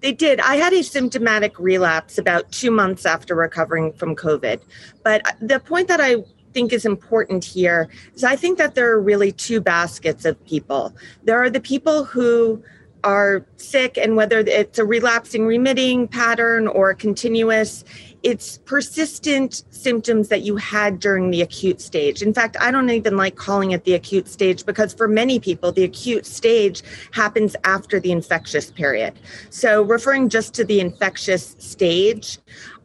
They 0.00 0.12
did. 0.12 0.40
I 0.40 0.56
had 0.56 0.72
a 0.72 0.82
symptomatic 0.82 1.58
relapse 1.58 2.18
about 2.18 2.50
two 2.50 2.72
months 2.72 3.06
after 3.06 3.36
recovering 3.36 3.92
from 3.92 4.16
COVID. 4.16 4.60
But 5.04 5.36
the 5.40 5.60
point 5.60 5.86
that 5.88 6.00
I 6.00 6.16
think 6.52 6.72
is 6.72 6.84
important 6.84 7.44
here 7.44 7.88
is 8.14 8.24
I 8.24 8.36
think 8.36 8.58
that 8.58 8.74
there 8.74 8.90
are 8.90 9.00
really 9.00 9.30
two 9.30 9.60
baskets 9.60 10.24
of 10.24 10.44
people. 10.44 10.94
There 11.22 11.40
are 11.40 11.50
the 11.50 11.60
people 11.60 12.04
who 12.04 12.62
are 13.04 13.44
sick, 13.56 13.96
and 13.96 14.16
whether 14.16 14.40
it's 14.40 14.78
a 14.78 14.84
relapsing 14.84 15.46
remitting 15.46 16.08
pattern 16.08 16.68
or 16.68 16.94
continuous, 16.94 17.84
it's 18.22 18.58
persistent 18.58 19.64
symptoms 19.70 20.28
that 20.28 20.42
you 20.42 20.56
had 20.56 21.00
during 21.00 21.30
the 21.30 21.42
acute 21.42 21.80
stage. 21.80 22.22
In 22.22 22.32
fact, 22.32 22.56
I 22.60 22.70
don't 22.70 22.90
even 22.90 23.16
like 23.16 23.36
calling 23.36 23.72
it 23.72 23.84
the 23.84 23.94
acute 23.94 24.28
stage 24.28 24.64
because 24.64 24.94
for 24.94 25.08
many 25.08 25.40
people, 25.40 25.72
the 25.72 25.84
acute 25.84 26.26
stage 26.26 26.82
happens 27.12 27.56
after 27.64 27.98
the 27.98 28.12
infectious 28.12 28.70
period. 28.70 29.14
So, 29.50 29.82
referring 29.82 30.28
just 30.28 30.54
to 30.54 30.64
the 30.64 30.80
infectious 30.80 31.56
stage, 31.58 32.38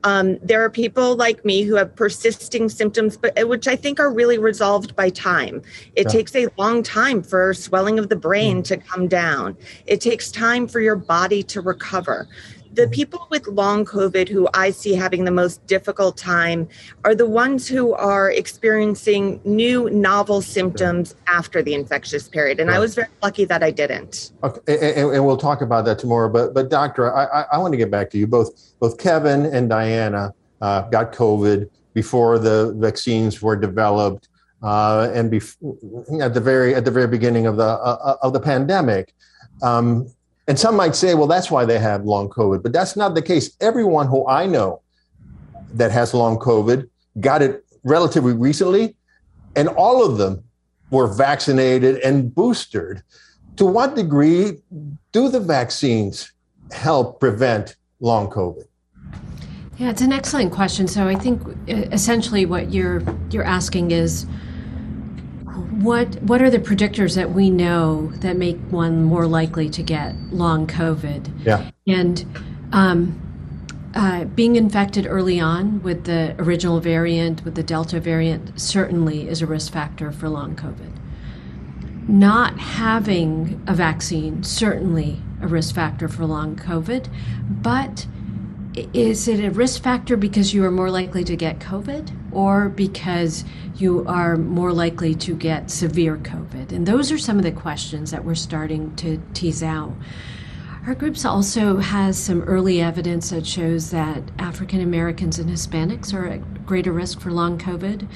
um, 0.03 0.37
there 0.41 0.63
are 0.63 0.69
people 0.69 1.15
like 1.15 1.43
me 1.43 1.63
who 1.63 1.75
have 1.75 1.95
persisting 1.95 2.69
symptoms, 2.69 3.17
but 3.17 3.39
uh, 3.39 3.47
which 3.47 3.67
I 3.67 3.75
think 3.75 3.99
are 3.99 4.11
really 4.11 4.37
resolved 4.37 4.95
by 4.95 5.09
time. 5.09 5.61
It 5.95 6.05
yeah. 6.05 6.11
takes 6.11 6.35
a 6.35 6.47
long 6.57 6.83
time 6.83 7.23
for 7.23 7.53
swelling 7.53 7.99
of 7.99 8.09
the 8.09 8.15
brain 8.15 8.59
mm. 8.59 8.63
to 8.65 8.77
come 8.77 9.07
down. 9.07 9.57
It 9.85 9.99
takes 9.99 10.31
time 10.31 10.67
for 10.67 10.79
your 10.79 10.95
body 10.95 11.43
to 11.43 11.61
recover 11.61 12.27
the 12.73 12.87
people 12.87 13.27
with 13.29 13.47
long 13.47 13.85
COVID 13.85 14.29
who 14.29 14.47
I 14.53 14.71
see 14.71 14.93
having 14.93 15.25
the 15.25 15.31
most 15.31 15.65
difficult 15.67 16.17
time 16.17 16.67
are 17.03 17.15
the 17.15 17.25
ones 17.25 17.67
who 17.67 17.93
are 17.93 18.31
experiencing 18.31 19.41
new 19.43 19.89
novel 19.89 20.41
symptoms 20.41 21.15
after 21.27 21.61
the 21.61 21.73
infectious 21.73 22.27
period. 22.27 22.59
And 22.59 22.69
right. 22.69 22.77
I 22.77 22.79
was 22.79 22.95
very 22.95 23.07
lucky 23.23 23.45
that 23.45 23.63
I 23.63 23.71
didn't. 23.71 24.31
Okay, 24.43 24.93
and, 24.95 25.11
and, 25.11 25.25
we'll 25.25 25.37
talk 25.37 25.61
about 25.61 25.85
that 25.85 25.99
tomorrow. 25.99 26.29
But, 26.29 26.53
but 26.53 26.69
doctor, 26.69 27.13
I, 27.15 27.25
I, 27.25 27.45
I 27.53 27.57
want 27.57 27.73
to 27.73 27.77
get 27.77 27.91
back 27.91 28.09
to 28.11 28.17
you. 28.17 28.27
Both, 28.27 28.73
both 28.79 28.97
Kevin 28.97 29.45
and 29.45 29.69
Diana 29.69 30.33
uh, 30.61 30.81
got 30.89 31.13
COVID 31.13 31.69
before 31.93 32.39
the 32.39 32.73
vaccines 32.77 33.41
were 33.41 33.55
developed. 33.55 34.29
Uh, 34.63 35.11
and 35.13 35.31
bef- 35.31 35.55
at 36.19 36.33
the 36.33 36.41
very 36.41 36.73
at 36.73 36.83
the 36.83 36.89
very 36.89 37.05
beginning 37.05 37.45
of 37.45 37.57
the 37.57 37.63
uh, 37.63 38.17
of 38.23 38.33
the 38.33 38.39
pandemic, 38.39 39.13
um, 39.61 40.11
and 40.47 40.57
some 40.57 40.75
might 40.75 40.95
say, 40.95 41.13
well, 41.13 41.27
that's 41.27 41.51
why 41.51 41.65
they 41.65 41.77
have 41.77 42.05
long 42.05 42.29
COVID, 42.29 42.63
but 42.63 42.71
that's 42.71 42.95
not 42.95 43.15
the 43.15 43.21
case. 43.21 43.55
Everyone 43.59 44.07
who 44.07 44.25
I 44.27 44.45
know 44.45 44.81
that 45.73 45.91
has 45.91 46.13
long 46.13 46.39
COVID 46.39 46.89
got 47.19 47.41
it 47.41 47.65
relatively 47.83 48.33
recently, 48.33 48.95
and 49.55 49.67
all 49.69 50.05
of 50.05 50.17
them 50.17 50.43
were 50.89 51.07
vaccinated 51.07 51.97
and 51.97 52.33
boosted. 52.33 53.03
To 53.57 53.65
what 53.65 53.95
degree 53.95 54.61
do 55.11 55.29
the 55.29 55.39
vaccines 55.39 56.31
help 56.71 57.19
prevent 57.19 57.75
long 57.99 58.29
COVID? 58.29 58.65
Yeah, 59.77 59.89
it's 59.89 60.01
an 60.01 60.13
excellent 60.13 60.51
question. 60.53 60.87
So 60.87 61.07
I 61.07 61.15
think 61.15 61.45
uh, 61.45 61.87
essentially 61.91 62.45
what 62.45 62.71
you're 62.71 63.03
you're 63.29 63.43
asking 63.43 63.91
is 63.91 64.25
what 65.77 66.21
what 66.23 66.41
are 66.41 66.49
the 66.49 66.59
predictors 66.59 67.15
that 67.15 67.31
we 67.31 67.49
know 67.49 68.07
that 68.17 68.35
make 68.35 68.57
one 68.69 69.03
more 69.03 69.27
likely 69.27 69.69
to 69.69 69.83
get 69.83 70.15
long 70.31 70.65
COVID? 70.67 71.45
Yeah. 71.45 71.69
And 71.85 72.25
um, 72.71 73.21
uh, 73.93 74.25
being 74.25 74.55
infected 74.55 75.05
early 75.07 75.39
on 75.39 75.81
with 75.83 76.05
the 76.05 76.35
original 76.39 76.79
variant, 76.79 77.43
with 77.45 77.55
the 77.55 77.63
Delta 77.63 77.99
variant, 77.99 78.59
certainly 78.59 79.27
is 79.27 79.41
a 79.41 79.47
risk 79.47 79.71
factor 79.71 80.11
for 80.11 80.29
long 80.29 80.55
COVID. 80.55 80.91
Not 82.07 82.57
having 82.57 83.61
a 83.67 83.73
vaccine, 83.73 84.43
certainly 84.43 85.21
a 85.41 85.47
risk 85.47 85.75
factor 85.75 86.07
for 86.07 86.25
long 86.25 86.55
COVID, 86.55 87.07
but 87.49 88.05
is 88.93 89.27
it 89.27 89.43
a 89.43 89.51
risk 89.51 89.81
factor 89.81 90.15
because 90.15 90.53
you 90.53 90.63
are 90.63 90.71
more 90.71 90.91
likely 90.91 91.23
to 91.23 91.35
get 91.35 91.59
COVID 91.59 92.26
or 92.37 92.69
because 92.69 93.43
you 93.77 94.05
are 94.07 94.37
more 94.37 94.71
likely 94.71 95.15
to 95.15 95.35
get 95.35 95.71
severe 95.71 96.17
COVID? 96.17 96.71
And 96.71 96.85
those 96.85 97.11
are 97.11 97.17
some 97.17 97.37
of 97.37 97.43
the 97.43 97.51
questions 97.51 98.11
that 98.11 98.23
we're 98.23 98.35
starting 98.35 98.95
to 98.97 99.19
tease 99.33 99.63
out. 99.63 99.91
Our 100.85 100.93
groups 100.93 101.25
also 101.25 101.77
has 101.77 102.15
some 102.15 102.43
early 102.43 102.79
evidence 102.79 103.31
that 103.31 103.47
shows 103.47 103.89
that 103.89 104.21
African 104.37 104.81
Americans 104.81 105.39
and 105.39 105.49
Hispanics 105.49 106.13
are 106.13 106.27
at 106.27 106.63
greater 106.63 106.93
risk 106.93 107.19
for 107.19 107.31
long 107.31 107.57
COVID, 107.57 108.07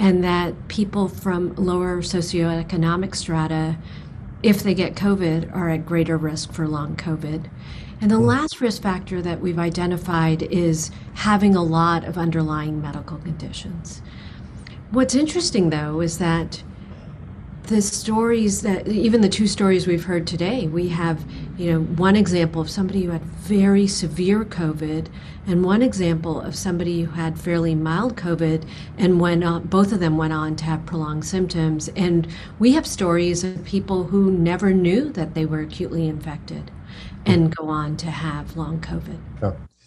and 0.00 0.24
that 0.24 0.66
people 0.66 1.06
from 1.06 1.54
lower 1.54 2.02
socioeconomic 2.02 3.14
strata 3.14 3.76
if 4.42 4.62
they 4.62 4.74
get 4.74 4.94
COVID, 4.94 5.54
are 5.54 5.68
at 5.68 5.84
greater 5.84 6.16
risk 6.16 6.52
for 6.52 6.66
long 6.66 6.96
COVID. 6.96 7.50
And 8.00 8.10
the 8.10 8.18
last 8.18 8.60
risk 8.60 8.82
factor 8.82 9.20
that 9.20 9.40
we've 9.40 9.58
identified 9.58 10.42
is 10.42 10.90
having 11.14 11.54
a 11.54 11.62
lot 11.62 12.04
of 12.04 12.16
underlying 12.16 12.80
medical 12.80 13.18
conditions. 13.18 14.00
What's 14.90 15.14
interesting, 15.14 15.70
though, 15.70 16.00
is 16.00 16.18
that 16.18 16.62
the 17.64 17.82
stories 17.82 18.62
that 18.62 18.88
even 18.88 19.20
the 19.20 19.28
two 19.28 19.46
stories 19.46 19.86
we've 19.86 20.04
heard 20.04 20.26
today 20.26 20.66
we 20.66 20.88
have 20.88 21.24
you 21.56 21.70
know 21.70 21.80
one 21.80 22.16
example 22.16 22.60
of 22.60 22.68
somebody 22.68 23.04
who 23.04 23.12
had 23.12 23.22
very 23.22 23.86
severe 23.86 24.44
covid 24.44 25.06
and 25.46 25.64
one 25.64 25.80
example 25.80 26.40
of 26.40 26.56
somebody 26.56 27.02
who 27.02 27.12
had 27.12 27.38
fairly 27.38 27.74
mild 27.74 28.16
covid 28.16 28.66
and 28.98 29.20
when 29.20 29.44
uh, 29.44 29.60
both 29.60 29.92
of 29.92 30.00
them 30.00 30.16
went 30.16 30.32
on 30.32 30.56
to 30.56 30.64
have 30.64 30.84
prolonged 30.84 31.24
symptoms. 31.24 31.88
And 31.96 32.26
we 32.58 32.72
have 32.72 32.86
stories 32.86 33.44
of 33.44 33.64
people 33.64 34.04
who 34.04 34.30
never 34.30 34.72
knew 34.72 35.10
that 35.10 35.34
they 35.34 35.46
were 35.46 35.60
acutely 35.60 36.08
infected 36.08 36.70
and 37.26 37.54
go 37.54 37.68
on 37.68 37.96
to 37.96 38.10
have 38.10 38.56
long 38.56 38.80
covid 38.80 39.18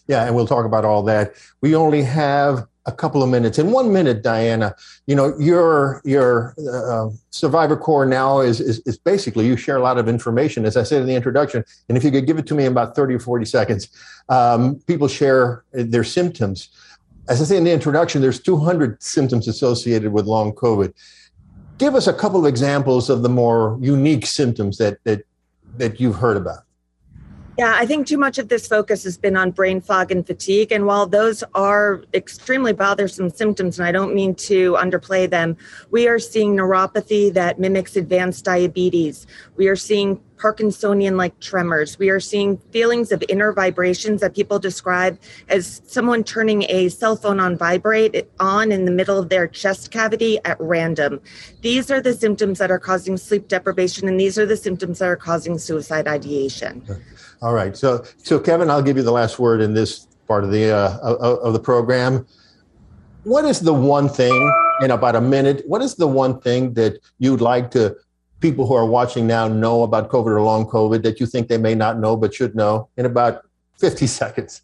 yeah 0.08 0.26
and 0.26 0.36
we'll 0.36 0.48
talk 0.48 0.66
about 0.66 0.86
all 0.86 1.04
that 1.04 1.34
we 1.62 1.76
only 1.76 2.04
have 2.04 2.68
a 2.86 2.92
couple 2.92 3.24
of 3.24 3.30
minutes. 3.30 3.58
In 3.60 3.72
one 3.72 3.94
minute, 3.94 4.24
Diana, 4.24 4.76
you 5.08 5.16
know 5.16 5.38
your 5.40 6.02
your 6.04 6.54
uh, 6.72 7.10
survivor 7.30 7.78
corps 7.78 8.06
now 8.06 8.42
is, 8.42 8.60
is, 8.60 8.80
is 8.86 8.98
basically 8.98 9.46
you 9.46 9.56
share 9.56 9.78
a 9.78 9.82
lot 9.82 9.98
of 9.98 10.08
information, 10.08 10.66
as 10.66 10.76
I 10.76 10.84
said 10.84 11.02
in 11.02 11.08
the 11.08 11.16
introduction. 11.16 11.64
And 11.88 11.98
if 11.98 12.04
you 12.04 12.12
could 12.12 12.28
give 12.28 12.38
it 12.38 12.48
to 12.48 12.54
me 12.54 12.66
in 12.66 12.72
about 12.72 12.96
thirty 12.96 13.14
or 13.16 13.20
forty 13.20 13.46
seconds, 13.46 13.90
um, 14.30 14.76
people 14.88 15.08
share 15.08 15.64
their 15.72 16.04
symptoms. 16.04 16.70
As 17.30 17.42
I 17.42 17.46
say 17.46 17.58
in 17.58 17.64
the 17.64 17.72
introduction, 17.72 18.22
there's 18.22 18.42
200 18.42 19.02
symptoms 19.02 19.48
associated 19.48 20.12
with 20.12 20.26
long 20.26 20.52
COVID. 20.52 20.94
Give 21.78 21.96
us 21.96 22.06
a 22.06 22.14
couple 22.14 22.42
of 22.42 22.46
examples 22.46 23.10
of 23.10 23.24
the 23.24 23.30
more 23.30 23.78
unique 23.82 24.26
symptoms 24.26 24.78
that 24.78 25.02
that 25.06 25.22
that 25.78 26.02
you've 26.02 26.18
heard 26.18 26.36
about. 26.36 26.64
Yeah, 27.58 27.76
I 27.76 27.86
think 27.86 28.08
too 28.08 28.18
much 28.18 28.40
of 28.40 28.50
this 28.50 28.68
focus 28.68 29.04
has 29.04 29.16
been 29.16 29.38
on 29.38 29.52
brain 29.52 29.80
fog 29.80 30.12
and 30.12 30.26
fatigue. 30.26 30.72
And 30.72 30.88
while 30.88 31.06
those 31.06 31.44
are 31.54 32.04
extremely 32.14 32.74
bothersome 32.74 33.30
symptoms, 33.30 33.78
and 33.78 33.88
I 33.88 33.92
don't 33.92 34.16
mean 34.16 34.34
to 34.36 34.74
underplay 34.74 35.30
them, 35.30 35.56
we 35.92 36.08
are 36.08 36.18
seeing 36.18 36.56
neuropathy 36.56 37.32
that 37.34 37.60
mimics 37.60 37.96
advanced 37.96 38.46
diabetes. 38.46 39.28
We 39.56 39.68
are 39.68 39.76
seeing 39.76 40.20
Parkinsonian 40.44 41.16
like 41.16 41.40
tremors. 41.40 41.98
We 41.98 42.10
are 42.10 42.20
seeing 42.20 42.58
feelings 42.72 43.14
of 43.14 43.24
inner 43.30 43.54
vibrations 43.54 44.20
that 44.20 44.36
people 44.36 44.60
describe 44.60 45.18
as 45.48 45.82
someone 45.86 46.24
turning 46.24 46.64
a 46.64 46.90
cell 46.90 47.16
phone 47.16 47.40
on 47.40 47.56
vibrate 47.56 48.30
on 48.42 48.72
in 48.72 48.84
the 48.84 48.92
middle 48.92 49.18
of 49.18 49.30
their 49.30 49.48
chest 49.48 49.92
cavity 49.92 50.40
at 50.44 50.58
random. 50.60 51.22
These 51.62 51.90
are 51.92 52.02
the 52.02 52.14
symptoms 52.14 52.60
that 52.60 52.72
are 52.72 52.80
causing 52.80 53.16
sleep 53.16 53.48
deprivation, 53.48 54.08
and 54.08 54.20
these 54.20 54.38
are 54.38 54.46
the 54.46 54.58
symptoms 54.58 55.00
that 55.00 55.08
are 55.08 55.16
causing 55.16 55.58
suicide 55.58 56.08
ideation. 56.08 56.84
All 57.44 57.54
right. 57.54 57.76
So, 57.76 58.06
so 58.20 58.40
Kevin, 58.40 58.70
I'll 58.70 58.82
give 58.82 58.96
you 58.96 59.04
the 59.04 59.12
last 59.12 59.38
word 59.38 59.60
in 59.60 59.74
this 59.74 60.08
part 60.30 60.46
of 60.46 60.52
the 60.52 60.72
uh, 60.72 60.98
of, 61.00 61.40
of 61.40 61.54
the 61.54 61.60
program. 61.60 62.26
What 63.26 63.44
is 63.44 63.60
the 63.60 63.74
one 63.74 64.08
thing 64.08 64.54
in 64.82 64.92
about 64.92 65.18
a 65.18 65.22
minute? 65.22 65.62
What 65.68 65.82
is 65.82 65.96
the 65.96 66.08
one 66.08 66.40
thing 66.40 66.74
that 66.76 67.00
you'd 67.20 67.42
like 67.42 67.70
to 67.72 67.98
people 68.40 68.66
who 68.66 68.74
are 68.76 68.86
watching 68.86 69.28
now 69.28 69.50
know 69.50 69.84
about 69.84 70.10
COVID 70.10 70.28
or 70.28 70.42
long 70.42 70.66
COVID 70.66 71.04
that 71.04 71.20
you 71.20 71.26
think 71.26 71.50
they 71.50 71.58
may 71.58 71.76
not 71.76 72.00
know 72.00 72.16
but 72.16 72.34
should 72.34 72.56
know 72.56 72.88
in 72.96 73.06
about 73.06 73.42
50 73.78 74.08
seconds? 74.22 74.62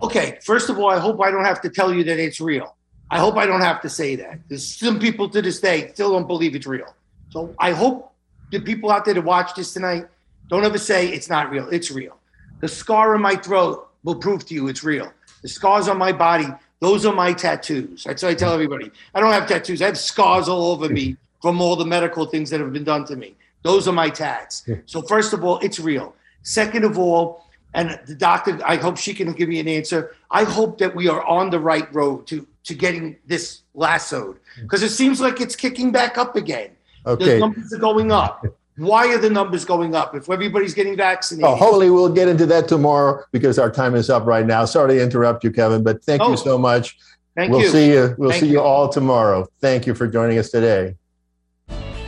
Okay, 0.00 0.38
first 0.44 0.70
of 0.70 0.78
all, 0.78 0.90
I 0.90 1.00
hope 1.00 1.20
I 1.20 1.32
don't 1.32 1.44
have 1.44 1.60
to 1.62 1.68
tell 1.68 1.92
you 1.92 2.04
that 2.04 2.20
it's 2.20 2.40
real. 2.40 2.76
I 3.10 3.18
hope 3.18 3.36
I 3.36 3.44
don't 3.44 3.60
have 3.60 3.80
to 3.82 3.88
say 3.88 4.14
that. 4.16 4.38
There's 4.48 4.64
some 4.64 5.00
people 5.00 5.28
to 5.30 5.42
this 5.42 5.58
day 5.58 5.90
still 5.94 6.12
don't 6.12 6.28
believe 6.28 6.54
it's 6.54 6.66
real. 6.66 6.94
So 7.30 7.52
I 7.58 7.72
hope 7.72 8.14
the 8.52 8.60
people 8.60 8.92
out 8.92 9.04
there 9.04 9.14
to 9.14 9.20
watch 9.20 9.54
this 9.56 9.72
tonight 9.72 10.06
don't 10.48 10.64
ever 10.64 10.78
say 10.78 11.08
it's 11.08 11.28
not 11.28 11.50
real. 11.50 11.68
It's 11.70 11.90
real. 11.90 12.18
The 12.60 12.68
scar 12.68 13.14
in 13.14 13.22
my 13.22 13.36
throat 13.36 13.88
will 14.04 14.16
prove 14.16 14.46
to 14.46 14.54
you 14.54 14.68
it's 14.68 14.84
real. 14.84 15.12
The 15.42 15.48
scars 15.48 15.88
on 15.88 15.98
my 15.98 16.12
body, 16.12 16.46
those 16.80 17.04
are 17.06 17.14
my 17.14 17.32
tattoos. 17.32 18.04
That's 18.04 18.22
what 18.22 18.30
I 18.30 18.34
tell 18.34 18.52
everybody. 18.52 18.90
I 19.14 19.20
don't 19.20 19.32
have 19.32 19.46
tattoos. 19.46 19.82
I 19.82 19.86
have 19.86 19.98
scars 19.98 20.48
all 20.48 20.70
over 20.72 20.88
me 20.88 21.16
from 21.42 21.60
all 21.60 21.76
the 21.76 21.84
medical 21.84 22.26
things 22.26 22.50
that 22.50 22.60
have 22.60 22.72
been 22.72 22.84
done 22.84 23.04
to 23.06 23.16
me. 23.16 23.34
Those 23.62 23.88
are 23.88 23.92
my 23.92 24.10
tats. 24.10 24.68
So 24.86 25.02
first 25.02 25.32
of 25.32 25.44
all, 25.44 25.58
it's 25.60 25.78
real. 25.78 26.14
Second 26.42 26.84
of 26.84 26.98
all, 26.98 27.44
and 27.72 27.98
the 28.06 28.14
doctor, 28.14 28.60
I 28.64 28.76
hope 28.76 28.96
she 28.98 29.14
can 29.14 29.32
give 29.32 29.48
me 29.48 29.58
an 29.58 29.68
answer. 29.68 30.14
I 30.30 30.44
hope 30.44 30.78
that 30.78 30.94
we 30.94 31.08
are 31.08 31.24
on 31.24 31.50
the 31.50 31.58
right 31.58 31.92
road 31.92 32.26
to 32.28 32.46
to 32.64 32.74
getting 32.74 33.16
this 33.26 33.60
lassoed 33.74 34.38
because 34.62 34.82
it 34.82 34.90
seems 34.90 35.20
like 35.20 35.40
it's 35.40 35.54
kicking 35.54 35.92
back 35.92 36.16
up 36.16 36.34
again. 36.34 36.70
Okay. 37.06 37.34
The 37.34 37.38
numbers 37.38 37.72
are 37.72 37.78
going 37.78 38.10
up. 38.10 38.46
Why 38.76 39.06
are 39.14 39.18
the 39.18 39.30
numbers 39.30 39.64
going 39.64 39.94
up 39.94 40.14
if 40.16 40.28
everybody's 40.28 40.74
getting 40.74 40.96
vaccinated? 40.96 41.48
Oh, 41.48 41.54
hopefully 41.54 41.90
we'll 41.90 42.12
get 42.12 42.26
into 42.28 42.44
that 42.46 42.66
tomorrow 42.66 43.22
because 43.30 43.58
our 43.58 43.70
time 43.70 43.94
is 43.94 44.10
up 44.10 44.26
right 44.26 44.44
now. 44.44 44.64
Sorry 44.64 44.94
to 44.96 45.02
interrupt 45.02 45.44
you, 45.44 45.52
Kevin, 45.52 45.82
but 45.84 46.02
thank 46.04 46.20
Oh. 46.22 46.30
you 46.32 46.36
so 46.36 46.58
much. 46.58 46.96
Thank 47.36 47.50
we'll 47.52 47.62
you. 47.62 47.68
see 47.68 47.88
you. 47.92 48.14
We'll 48.18 48.30
Thank 48.30 48.40
see 48.42 48.46
you 48.48 48.54
you. 48.54 48.60
all 48.60 48.88
tomorrow. 48.88 49.46
Thank 49.60 49.86
you 49.86 49.94
for 49.94 50.06
joining 50.08 50.38
us 50.38 50.50
today. 50.50 50.94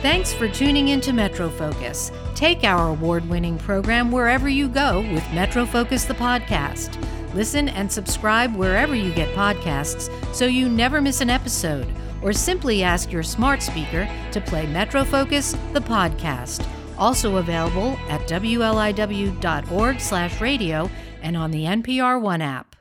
Thanks 0.01 0.31
for 0.33 0.47
tuning 0.47 0.89
in 0.89 1.01
to 1.01 1.11
Metro 1.13 1.49
Focus. 1.49 2.11
Take 2.35 2.63
our 2.63 2.89
award 2.89 3.27
winning 3.27 3.57
program 3.57 4.11
wherever 4.11 4.47
you 4.47 4.67
go 4.67 5.01
with 5.13 5.23
Metro 5.33 5.65
Focus, 5.65 6.05
the 6.05 6.13
podcast. 6.13 6.95
Listen 7.33 7.67
and 7.69 7.91
subscribe 7.91 8.55
wherever 8.55 8.95
you 8.95 9.11
get 9.11 9.33
podcasts 9.35 10.09
so 10.33 10.45
you 10.45 10.69
never 10.69 11.01
miss 11.01 11.19
an 11.21 11.29
episode, 11.29 11.87
or 12.21 12.33
simply 12.33 12.83
ask 12.83 13.11
your 13.11 13.23
smart 13.23 13.61
speaker 13.61 14.09
to 14.31 14.41
play 14.41 14.65
Metro 14.67 15.03
Focus, 15.03 15.55
the 15.73 15.81
podcast. 15.81 16.67
Also 16.97 17.37
available 17.37 17.97
at 18.09 18.21
wliw.org 18.27 19.99
slash 19.99 20.41
radio 20.41 20.89
and 21.21 21.37
on 21.37 21.51
the 21.51 21.65
NPR 21.65 22.21
One 22.21 22.41
app. 22.41 22.76